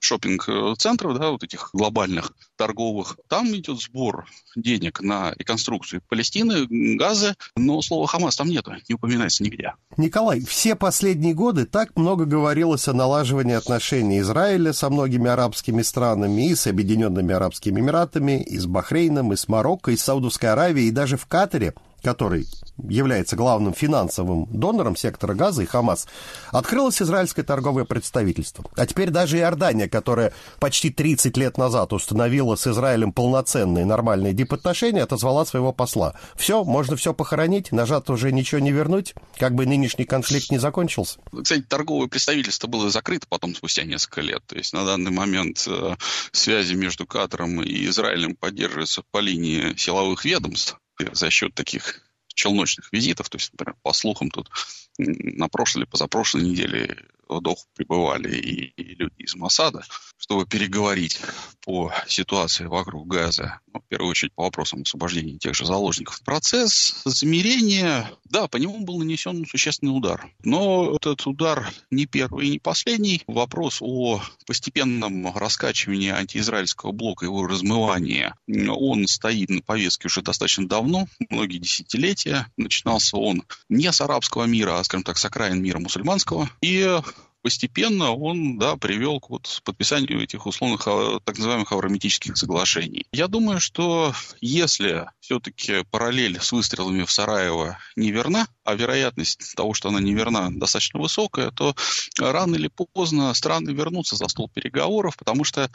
шопинг-центров, 0.00 1.18
да, 1.18 1.30
вот 1.30 1.42
этих 1.42 1.70
глобальных 1.72 2.32
торговых, 2.56 3.18
там 3.28 3.54
идет 3.56 3.80
сбор 3.80 4.26
денег 4.54 5.00
на 5.00 5.32
реконструкцию 5.36 6.02
Палестины, 6.08 6.66
Газы, 6.96 7.34
но 7.56 7.82
слова 7.82 8.06
«Хамас» 8.06 8.36
там 8.36 8.48
нету, 8.48 8.72
не 8.88 8.94
упоминается 8.94 9.42
нигде. 9.42 9.74
Николай, 9.96 10.40
все 10.40 10.74
последние 10.74 11.34
годы 11.34 11.66
так 11.66 11.96
много 11.96 12.24
говорилось 12.24 12.88
о 12.88 12.92
налаживании 12.92 13.54
отношений 13.54 14.20
Израиля 14.20 14.72
со 14.72 14.90
многими 14.90 15.28
арабскими 15.28 15.82
странами, 15.82 16.50
и 16.50 16.54
с 16.54 16.66
Объединенными 16.66 17.34
Арабскими 17.34 17.80
Эмиратами, 17.80 18.42
и 18.42 18.58
с 18.58 18.66
Бахрейном, 18.66 19.32
и 19.32 19.36
с 19.36 19.48
Марокко, 19.48 19.90
и 19.90 19.96
с 19.96 20.02
Саудовской 20.02 20.50
Аравией, 20.50 20.88
и 20.88 20.92
даже 20.92 21.16
в 21.16 21.26
Катаре 21.26 21.74
который 22.06 22.46
является 22.88 23.34
главным 23.34 23.74
финансовым 23.74 24.46
донором 24.46 24.94
сектора 24.94 25.34
газа 25.34 25.64
и 25.64 25.66
Хамас, 25.66 26.06
открылось 26.52 27.02
израильское 27.02 27.42
торговое 27.42 27.84
представительство. 27.84 28.64
А 28.76 28.86
теперь 28.86 29.10
даже 29.10 29.38
Иордания, 29.38 29.88
которая 29.88 30.32
почти 30.60 30.90
30 30.90 31.36
лет 31.36 31.58
назад 31.58 31.92
установила 31.92 32.54
с 32.54 32.64
Израилем 32.68 33.10
полноценные 33.10 33.84
нормальные 33.84 34.34
дипотношения, 34.34 35.02
отозвала 35.02 35.44
своего 35.44 35.72
посла. 35.72 36.14
Все, 36.36 36.62
можно 36.62 36.94
все 36.94 37.12
похоронить, 37.12 37.72
нажат 37.72 38.08
уже 38.08 38.30
ничего 38.30 38.60
не 38.60 38.70
вернуть, 38.70 39.14
как 39.36 39.56
бы 39.56 39.66
нынешний 39.66 40.04
конфликт 40.04 40.52
не 40.52 40.58
закончился. 40.58 41.18
Кстати, 41.42 41.62
торговое 41.62 42.06
представительство 42.06 42.68
было 42.68 42.88
закрыто 42.88 43.26
потом 43.28 43.52
спустя 43.56 43.82
несколько 43.82 44.20
лет. 44.20 44.44
То 44.46 44.54
есть 44.54 44.72
на 44.72 44.84
данный 44.84 45.10
момент 45.10 45.64
э, 45.66 45.96
связи 46.30 46.74
между 46.74 47.04
Катаром 47.04 47.60
и 47.62 47.86
Израилем 47.86 48.36
поддерживаются 48.36 49.02
по 49.10 49.18
линии 49.18 49.74
силовых 49.76 50.24
ведомств 50.24 50.78
за 51.12 51.30
счет 51.30 51.54
таких 51.54 52.02
челночных 52.28 52.92
визитов, 52.92 53.28
то 53.28 53.36
есть, 53.38 53.52
например, 53.52 53.76
по 53.82 53.92
слухам 53.92 54.30
тут 54.30 54.50
на 54.98 55.48
прошлой 55.48 55.80
или 55.80 55.86
позапрошлой 55.86 56.42
неделе 56.42 57.04
в 57.28 57.40
Доху 57.40 57.64
прибывали 57.74 58.34
и, 58.34 58.64
и 58.76 58.94
люди 58.94 59.14
из 59.18 59.34
Масада, 59.34 59.82
чтобы 60.16 60.46
переговорить 60.46 61.20
по 61.64 61.92
ситуации 62.06 62.64
вокруг 62.64 63.06
Газа, 63.08 63.60
ну, 63.72 63.80
в 63.80 63.84
первую 63.88 64.10
очередь 64.10 64.32
по 64.34 64.44
вопросам 64.44 64.82
освобождения 64.82 65.38
тех 65.38 65.54
же 65.54 65.66
заложников. 65.66 66.20
Процесс 66.22 67.02
замерения, 67.04 68.10
да, 68.24 68.48
по 68.48 68.56
нему 68.56 68.84
был 68.84 68.98
нанесен 68.98 69.44
существенный 69.46 69.96
удар. 69.96 70.30
Но 70.44 70.94
этот 70.94 71.26
удар 71.26 71.68
не 71.90 72.06
первый 72.06 72.46
и 72.46 72.50
не 72.50 72.58
последний. 72.58 73.22
Вопрос 73.26 73.78
о 73.80 74.22
постепенном 74.46 75.34
раскачивании 75.36 76.10
антиизраильского 76.10 76.92
блока, 76.92 77.24
его 77.24 77.46
размывании, 77.46 78.32
он 78.68 79.06
стоит 79.06 79.50
на 79.50 79.62
повестке 79.62 80.06
уже 80.06 80.22
достаточно 80.22 80.68
давно, 80.68 81.08
многие 81.28 81.58
десятилетия. 81.58 82.46
Начинался 82.56 83.16
он 83.16 83.42
не 83.68 83.90
с 83.90 84.00
арабского 84.00 84.44
мира, 84.44 84.78
а, 84.78 84.84
скажем 84.84 85.04
так, 85.04 85.18
с 85.18 85.24
окраин 85.24 85.62
мира 85.62 85.78
мусульманского. 85.78 86.48
И 86.60 87.00
постепенно 87.46 88.10
он 88.10 88.58
да, 88.58 88.74
привел 88.74 89.20
к 89.20 89.30
вот 89.30 89.60
подписанию 89.62 90.20
этих 90.20 90.46
условных 90.46 90.82
а, 90.88 91.20
так 91.22 91.38
называемых 91.38 91.70
авраамитических 91.70 92.36
соглашений. 92.36 93.06
Я 93.12 93.28
думаю, 93.28 93.60
что 93.60 94.12
если 94.40 95.06
все-таки 95.20 95.84
параллель 95.92 96.40
с 96.40 96.50
выстрелами 96.50 97.04
в 97.04 97.10
Сараево 97.12 97.78
неверна, 97.94 98.48
а 98.64 98.74
вероятность 98.74 99.54
того, 99.54 99.74
что 99.74 99.90
она 99.90 100.00
неверна, 100.00 100.48
достаточно 100.50 100.98
высокая, 100.98 101.52
то 101.52 101.76
рано 102.18 102.56
или 102.56 102.68
поздно 102.92 103.32
страны 103.32 103.70
вернутся 103.70 104.16
за 104.16 104.26
стол 104.26 104.50
переговоров, 104.52 105.16
потому 105.16 105.44
что 105.44 105.70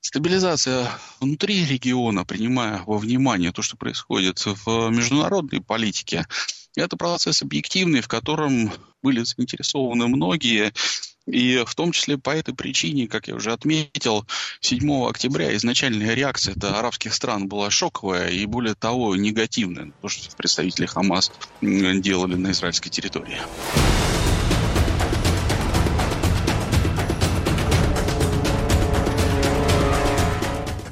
Стабилизация 0.00 0.88
внутри 1.18 1.66
региона, 1.66 2.24
принимая 2.24 2.84
во 2.86 2.98
внимание 2.98 3.50
то, 3.50 3.62
что 3.62 3.76
происходит 3.76 4.40
в 4.46 4.88
международной 4.90 5.60
политике, 5.60 6.28
это 6.76 6.96
процесс 6.96 7.42
объективный, 7.42 8.02
в 8.02 8.08
котором 8.08 8.72
были 9.02 9.22
заинтересованы 9.22 10.08
многие, 10.08 10.72
и 11.26 11.62
в 11.66 11.74
том 11.74 11.92
числе 11.92 12.16
по 12.16 12.30
этой 12.30 12.54
причине, 12.54 13.06
как 13.06 13.28
я 13.28 13.34
уже 13.34 13.52
отметил, 13.52 14.26
7 14.60 15.06
октября 15.06 15.54
изначальная 15.56 16.14
реакция 16.14 16.54
до 16.54 16.78
арабских 16.78 17.12
стран 17.12 17.48
была 17.48 17.70
шоковая 17.70 18.30
и, 18.30 18.46
более 18.46 18.74
того, 18.74 19.14
негативная. 19.14 19.92
То, 20.00 20.08
что 20.08 20.34
представители 20.36 20.86
Хамас 20.86 21.30
делали 21.60 22.34
на 22.34 22.52
израильской 22.52 22.90
территории. 22.90 23.38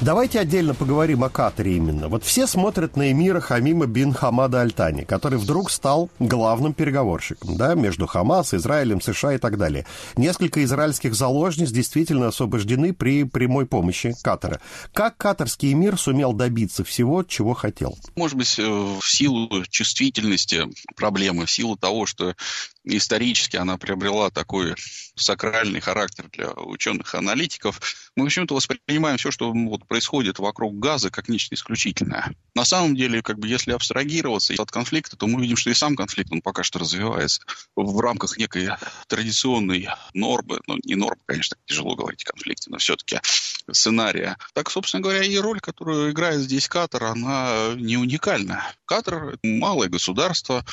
Давайте 0.06 0.38
отдельно 0.38 0.72
поговорим 0.72 1.24
о 1.24 1.28
Катаре 1.28 1.74
именно. 1.74 2.06
Вот 2.06 2.22
все 2.22 2.46
смотрят 2.46 2.94
на 2.94 3.10
эмира 3.10 3.40
Хамима 3.40 3.86
бин 3.86 4.12
Хамада 4.14 4.60
Альтани, 4.60 5.02
который 5.02 5.36
вдруг 5.36 5.68
стал 5.68 6.10
главным 6.20 6.74
переговорщиком, 6.74 7.56
да, 7.56 7.74
между 7.74 8.06
Хамас, 8.06 8.54
Израилем, 8.54 9.00
США 9.00 9.34
и 9.34 9.38
так 9.38 9.58
далее. 9.58 9.84
Несколько 10.16 10.62
израильских 10.62 11.16
заложниц 11.16 11.72
действительно 11.72 12.28
освобождены 12.28 12.94
при 12.94 13.24
прямой 13.24 13.66
помощи 13.66 14.14
Катара. 14.22 14.60
Как 14.92 15.16
катарский 15.16 15.72
эмир 15.72 15.98
сумел 15.98 16.32
добиться 16.32 16.84
всего, 16.84 17.24
чего 17.24 17.54
хотел? 17.54 17.98
Может 18.14 18.36
быть, 18.36 18.60
э, 18.60 18.62
в 18.62 19.04
силу 19.04 19.64
чувствительности 19.68 20.68
проблемы, 20.94 21.46
в 21.46 21.50
силу 21.50 21.76
того, 21.76 22.06
что 22.06 22.36
исторически 22.86 23.56
она 23.56 23.76
приобрела 23.76 24.30
такой 24.30 24.74
сакральный 25.16 25.80
характер 25.80 26.28
для 26.32 26.50
ученых-аналитиков, 26.50 27.80
мы 28.14 28.24
почему-то 28.24 28.54
воспринимаем 28.54 29.18
все, 29.18 29.30
что 29.30 29.52
вот, 29.52 29.86
происходит 29.86 30.38
вокруг 30.38 30.78
газа, 30.78 31.10
как 31.10 31.28
нечто 31.28 31.54
исключительное. 31.54 32.34
На 32.54 32.64
самом 32.64 32.94
деле, 32.94 33.22
как 33.22 33.38
бы, 33.38 33.48
если 33.48 33.72
абстрагироваться 33.72 34.54
от 34.58 34.70
конфликта, 34.70 35.16
то 35.16 35.26
мы 35.26 35.42
видим, 35.42 35.56
что 35.56 35.70
и 35.70 35.74
сам 35.74 35.96
конфликт, 35.96 36.30
он 36.32 36.42
пока 36.42 36.62
что 36.62 36.78
развивается 36.78 37.42
в 37.74 37.98
рамках 38.00 38.38
некой 38.38 38.68
традиционной 39.08 39.88
нормы, 40.14 40.60
ну, 40.66 40.78
не 40.84 40.94
нормы, 40.94 41.20
конечно, 41.26 41.56
тяжело 41.66 41.96
говорить 41.96 42.24
о 42.24 42.32
конфликте, 42.32 42.70
но 42.70 42.78
все-таки 42.78 43.20
сценария. 43.70 44.36
Так, 44.54 44.70
собственно 44.70 45.02
говоря, 45.02 45.24
и 45.24 45.36
роль, 45.38 45.60
которую 45.60 46.12
играет 46.12 46.40
здесь 46.40 46.68
Катар, 46.68 47.04
она 47.04 47.74
не 47.74 47.96
уникальна. 47.96 48.62
Катар– 48.84 49.38
малое 49.42 49.88
государство, 49.88 50.64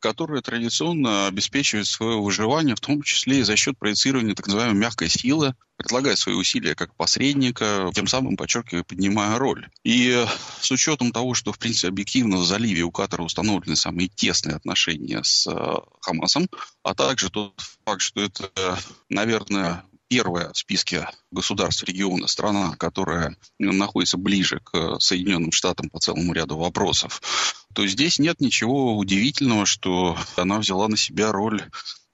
которые 0.00 0.42
традиционно 0.42 1.26
обеспечивают 1.26 1.86
свое 1.86 2.20
выживание, 2.20 2.76
в 2.76 2.80
том 2.80 3.02
числе 3.02 3.40
и 3.40 3.42
за 3.42 3.56
счет 3.56 3.78
проецирования 3.78 4.34
так 4.34 4.46
называемой 4.46 4.78
мягкой 4.78 5.08
силы, 5.08 5.54
предлагая 5.76 6.16
свои 6.16 6.34
усилия 6.34 6.74
как 6.74 6.94
посредника, 6.94 7.90
тем 7.94 8.06
самым, 8.06 8.36
подчеркивая, 8.36 8.82
поднимая 8.82 9.38
роль. 9.38 9.68
И 9.84 10.24
с 10.60 10.70
учетом 10.70 11.12
того, 11.12 11.34
что, 11.34 11.52
в 11.52 11.58
принципе, 11.58 11.88
объективно 11.88 12.38
в 12.38 12.44
заливе 12.44 12.82
у 12.82 12.90
Катара 12.90 13.22
установлены 13.22 13.76
самые 13.76 14.08
тесные 14.08 14.56
отношения 14.56 15.22
с 15.22 15.46
э, 15.46 15.74
Хамасом, 16.00 16.48
а 16.82 16.94
также 16.94 17.30
тот 17.30 17.54
факт, 17.84 18.00
что 18.00 18.20
это, 18.20 18.78
наверное, 19.08 19.84
первая 20.08 20.52
в 20.52 20.58
списке 20.58 21.08
государств 21.30 21.84
региона 21.84 22.26
страна, 22.26 22.74
которая 22.76 23.36
находится 23.58 24.16
ближе 24.16 24.60
к 24.64 24.98
Соединенным 25.00 25.52
Штатам 25.52 25.90
по 25.90 26.00
целому 26.00 26.32
ряду 26.32 26.56
вопросов, 26.56 27.20
то 27.74 27.86
здесь 27.86 28.18
нет 28.18 28.40
ничего 28.40 28.96
удивительного, 28.96 29.66
что 29.66 30.16
она 30.36 30.58
взяла 30.58 30.88
на 30.88 30.96
себя 30.96 31.30
роль 31.30 31.62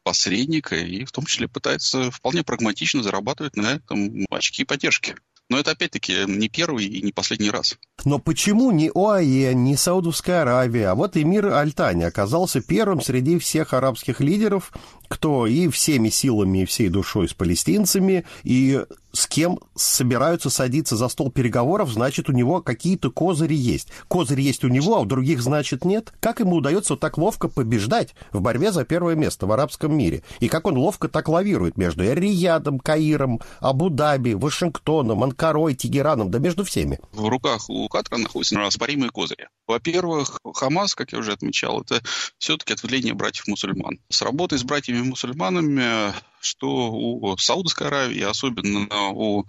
посредника 0.02 0.76
и 0.76 1.04
в 1.04 1.12
том 1.12 1.24
числе 1.24 1.48
пытается 1.48 2.11
вполне 2.11 2.44
прагматично 2.44 3.02
зарабатывать 3.02 3.57
на 3.57 3.74
этом 3.74 4.26
очки 4.30 4.62
и 4.62 4.66
поддержки. 4.66 5.16
Но 5.50 5.59
это, 5.59 5.72
опять-таки, 5.72 6.24
не 6.26 6.48
первый 6.48 6.87
и 6.87 7.02
не 7.02 7.12
последний 7.12 7.50
раз. 7.50 7.76
Но 8.04 8.18
почему 8.18 8.70
ни 8.70 8.90
ОАЕ, 8.94 9.54
ни 9.54 9.74
Саудовская 9.74 10.42
Аравия, 10.42 10.88
а 10.88 10.94
вот 10.94 11.18
Эмир 11.18 11.52
Альтани 11.52 12.04
оказался 12.04 12.62
первым 12.62 13.02
среди 13.02 13.38
всех 13.38 13.74
арабских 13.74 14.20
лидеров, 14.20 14.72
кто 15.08 15.46
и 15.46 15.68
всеми 15.68 16.08
силами, 16.08 16.62
и 16.62 16.64
всей 16.64 16.88
душой 16.88 17.28
с 17.28 17.34
палестинцами, 17.34 18.24
и 18.42 18.82
с 19.14 19.26
кем 19.26 19.60
собираются 19.74 20.50
садиться 20.50 20.96
за 20.96 21.08
стол 21.08 21.30
переговоров, 21.30 21.90
значит, 21.90 22.28
у 22.28 22.32
него 22.32 22.60
какие-то 22.60 23.10
козыри 23.10 23.54
есть. 23.54 23.88
Козыри 24.08 24.42
есть 24.42 24.64
у 24.64 24.68
него, 24.68 24.96
а 24.96 25.00
у 25.00 25.04
других, 25.04 25.40
значит, 25.40 25.84
нет. 25.84 26.12
Как 26.20 26.40
ему 26.40 26.56
удается 26.56 26.94
вот 26.94 27.00
так 27.00 27.16
ловко 27.16 27.48
побеждать 27.48 28.14
в 28.32 28.40
борьбе 28.40 28.72
за 28.72 28.84
первое 28.84 29.14
место 29.14 29.46
в 29.46 29.52
арабском 29.52 29.96
мире? 29.96 30.22
И 30.40 30.48
как 30.48 30.66
он 30.66 30.76
ловко 30.76 31.08
так 31.08 31.28
лавирует 31.28 31.76
между 31.76 32.02
Риядом, 32.12 32.80
Каиром, 32.80 33.40
Абу-Даби, 33.60 34.34
Вашингтоном, 34.34 35.22
Анкарой, 35.22 35.74
Тегераном, 35.74 36.30
да 36.30 36.40
между 36.40 36.64
всеми? 36.64 36.98
В 37.12 37.28
руках 37.28 37.70
у 37.70 37.88
Катара 37.88 38.18
находятся 38.18 38.56
неоспоримые 38.56 39.10
козыри. 39.10 39.48
Во-первых, 39.66 40.40
Хамас, 40.54 40.94
как 40.94 41.12
я 41.12 41.18
уже 41.18 41.32
отмечал, 41.32 41.82
это 41.82 42.02
все-таки 42.38 42.72
ответвление 42.72 43.14
братьев-мусульман. 43.14 44.00
С 44.08 44.22
работой 44.22 44.58
с 44.58 44.64
братьями-мусульманами 44.94 46.14
что 46.40 46.92
у 46.92 47.37
Саудовской 47.38 47.87
Аравии, 47.87 48.20
особенно 48.20 48.87
у 49.09 49.46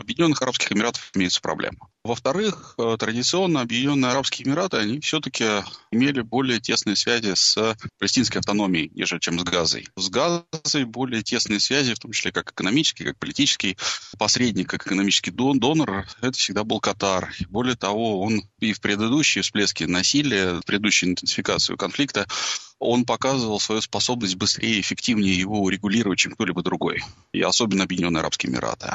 Объединенных 0.00 0.42
Арабских 0.42 0.72
Эмиратов, 0.72 1.10
имеется 1.14 1.40
проблема. 1.40 1.88
Во-вторых, 2.04 2.74
э, 2.78 2.96
традиционно 2.98 3.60
Объединенные 3.60 4.10
Арабские 4.10 4.48
Эмираты, 4.48 4.78
они 4.78 5.00
все-таки 5.00 5.44
имели 5.90 6.22
более 6.22 6.58
тесные 6.60 6.96
связи 6.96 7.34
с 7.34 7.76
палестинской 7.98 8.40
автономией, 8.40 8.90
нежели 8.94 9.18
чем 9.18 9.38
с 9.38 9.42
Газой. 9.42 9.88
С 9.96 10.08
Газой 10.08 10.84
более 10.84 11.22
тесные 11.22 11.60
связи, 11.60 11.94
в 11.94 11.98
том 11.98 12.12
числе 12.12 12.32
как 12.32 12.52
экономический, 12.52 13.04
как 13.04 13.18
политический 13.18 13.76
посредник, 14.18 14.70
как 14.70 14.86
экономический 14.86 15.30
донор, 15.30 16.06
это 16.20 16.38
всегда 16.38 16.64
был 16.64 16.80
Катар. 16.80 17.32
Более 17.50 17.76
того, 17.76 18.22
он 18.22 18.42
и 18.60 18.72
в 18.72 18.80
предыдущие 18.80 19.42
всплески 19.42 19.84
насилия, 19.84 20.54
в 20.54 20.62
предыдущую 20.62 21.10
интенсификацию 21.10 21.76
конфликта 21.76 22.26
он 22.78 23.04
показывал 23.04 23.58
свою 23.58 23.80
способность 23.80 24.36
быстрее 24.36 24.76
и 24.76 24.80
эффективнее 24.80 25.36
его 25.36 25.60
урегулировать, 25.62 26.18
чем 26.18 26.32
кто-либо 26.32 26.62
другой. 26.62 27.02
И 27.32 27.40
особенно 27.40 27.84
Объединенные 27.84 28.20
Арабские 28.20 28.52
Эмираты. 28.52 28.94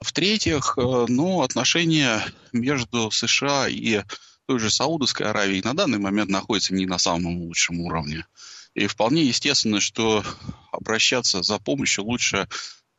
В-третьих, 0.00 0.74
э, 0.76 1.04
ну, 1.08 1.42
отношения 1.42 2.24
между 2.52 3.10
США 3.10 3.68
и 3.68 4.02
той 4.46 4.58
же 4.58 4.70
Саудовской 4.70 5.26
Аравией 5.26 5.62
на 5.62 5.74
данный 5.74 5.98
момент 5.98 6.30
находятся 6.30 6.74
не 6.74 6.86
на 6.86 6.98
самом 6.98 7.42
лучшем 7.42 7.80
уровне. 7.80 8.26
И 8.74 8.86
вполне 8.86 9.24
естественно, 9.24 9.80
что 9.80 10.24
обращаться 10.72 11.42
за 11.42 11.58
помощью 11.58 12.04
лучше 12.04 12.48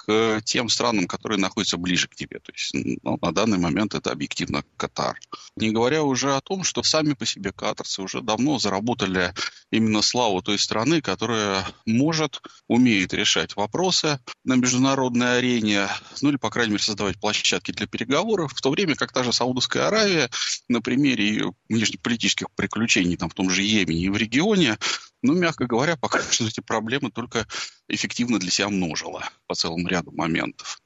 к 0.05 0.41
тем 0.43 0.69
странам, 0.69 1.07
которые 1.07 1.39
находятся 1.39 1.77
ближе 1.77 2.07
к 2.07 2.15
тебе. 2.15 2.39
То 2.39 2.51
есть 2.51 2.73
ну, 3.03 3.17
на 3.21 3.31
данный 3.31 3.57
момент 3.57 3.93
это 3.93 4.11
объективно 4.11 4.63
Катар. 4.77 5.19
Не 5.55 5.71
говоря 5.71 6.03
уже 6.03 6.35
о 6.35 6.41
том, 6.41 6.63
что 6.63 6.81
сами 6.83 7.13
по 7.13 7.25
себе 7.25 7.51
катарцы 7.51 8.01
уже 8.01 8.21
давно 8.21 8.57
заработали 8.57 9.33
именно 9.71 10.01
славу 10.01 10.41
той 10.41 10.57
страны, 10.57 11.01
которая 11.01 11.65
может, 11.85 12.41
умеет 12.67 13.13
решать 13.13 13.55
вопросы 13.55 14.19
на 14.43 14.55
международной 14.55 15.37
арене, 15.37 15.87
ну 16.21 16.29
или, 16.29 16.37
по 16.37 16.49
крайней 16.49 16.71
мере, 16.73 16.83
создавать 16.83 17.19
площадки 17.19 17.71
для 17.71 17.87
переговоров, 17.87 18.53
в 18.53 18.61
то 18.61 18.71
время 18.71 18.95
как 18.95 19.11
та 19.11 19.23
же 19.23 19.33
Саудовская 19.33 19.87
Аравия 19.87 20.29
на 20.67 20.81
примере 20.81 21.51
внешнеполитических 21.69 22.47
приключений 22.55 23.17
там, 23.17 23.29
в 23.29 23.33
том 23.33 23.49
же 23.49 23.61
Йемене 23.61 24.05
и 24.05 24.09
в 24.09 24.17
регионе 24.17 24.77
ну, 25.21 25.33
мягко 25.33 25.65
говоря, 25.65 25.97
пока 25.97 26.19
что 26.31 26.47
эти 26.47 26.59
проблемы 26.59 27.11
только 27.11 27.47
эффективно 27.87 28.39
для 28.39 28.51
себя 28.51 28.69
множила 28.69 29.23
по 29.47 29.55
целому 29.55 29.87
ряду 29.87 30.11
моментов. 30.11 30.79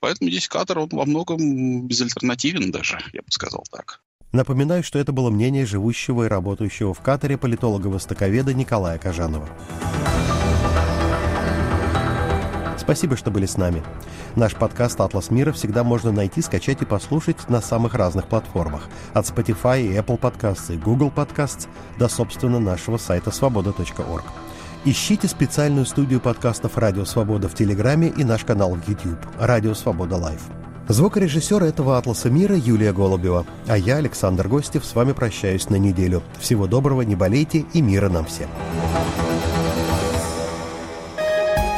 Поэтому 0.00 0.30
здесь 0.30 0.48
Катар, 0.48 0.78
он 0.78 0.88
во 0.92 1.04
многом 1.04 1.86
безальтернативен 1.86 2.70
даже, 2.70 3.00
я 3.12 3.22
бы 3.22 3.30
сказал 3.30 3.64
так. 3.70 4.00
Напоминаю, 4.32 4.82
что 4.82 4.98
это 4.98 5.12
было 5.12 5.30
мнение 5.30 5.64
живущего 5.64 6.24
и 6.24 6.28
работающего 6.28 6.92
в 6.92 7.00
Катаре 7.00 7.38
политолога-востоковеда 7.38 8.52
Николая 8.52 8.98
Кожанова. 8.98 9.48
Спасибо, 12.88 13.18
что 13.18 13.30
были 13.30 13.44
с 13.44 13.58
нами. 13.58 13.82
Наш 14.34 14.54
подкаст 14.54 14.98
«Атлас 15.02 15.30
мира» 15.30 15.52
всегда 15.52 15.84
можно 15.84 16.10
найти, 16.10 16.40
скачать 16.40 16.80
и 16.80 16.86
послушать 16.86 17.50
на 17.50 17.60
самых 17.60 17.92
разных 17.92 18.28
платформах. 18.28 18.88
От 19.12 19.26
Spotify 19.26 19.82
и 19.82 19.92
Apple 19.92 20.18
Podcasts 20.18 20.74
и 20.74 20.78
Google 20.78 21.12
Podcasts 21.14 21.68
до, 21.98 22.08
собственно, 22.08 22.58
нашего 22.58 22.96
сайта 22.96 23.30
свобода.орг. 23.30 24.24
Ищите 24.86 25.28
специальную 25.28 25.84
студию 25.84 26.18
подкастов 26.18 26.78
«Радио 26.78 27.04
Свобода» 27.04 27.50
в 27.50 27.54
Телеграме 27.54 28.08
и 28.08 28.24
наш 28.24 28.46
канал 28.46 28.74
в 28.74 28.88
YouTube 28.88 29.20
«Радио 29.38 29.74
Свобода 29.74 30.16
Лайв». 30.16 30.40
Звукорежиссер 30.88 31.62
этого 31.62 31.98
«Атласа 31.98 32.30
мира» 32.30 32.56
Юлия 32.56 32.94
Голубева. 32.94 33.44
А 33.66 33.76
я, 33.76 33.96
Александр 33.96 34.48
Гостев, 34.48 34.86
с 34.86 34.94
вами 34.94 35.12
прощаюсь 35.12 35.68
на 35.68 35.76
неделю. 35.76 36.22
Всего 36.40 36.66
доброго, 36.66 37.02
не 37.02 37.16
болейте 37.16 37.66
и 37.74 37.82
мира 37.82 38.08
нам 38.08 38.24
всем. 38.24 38.48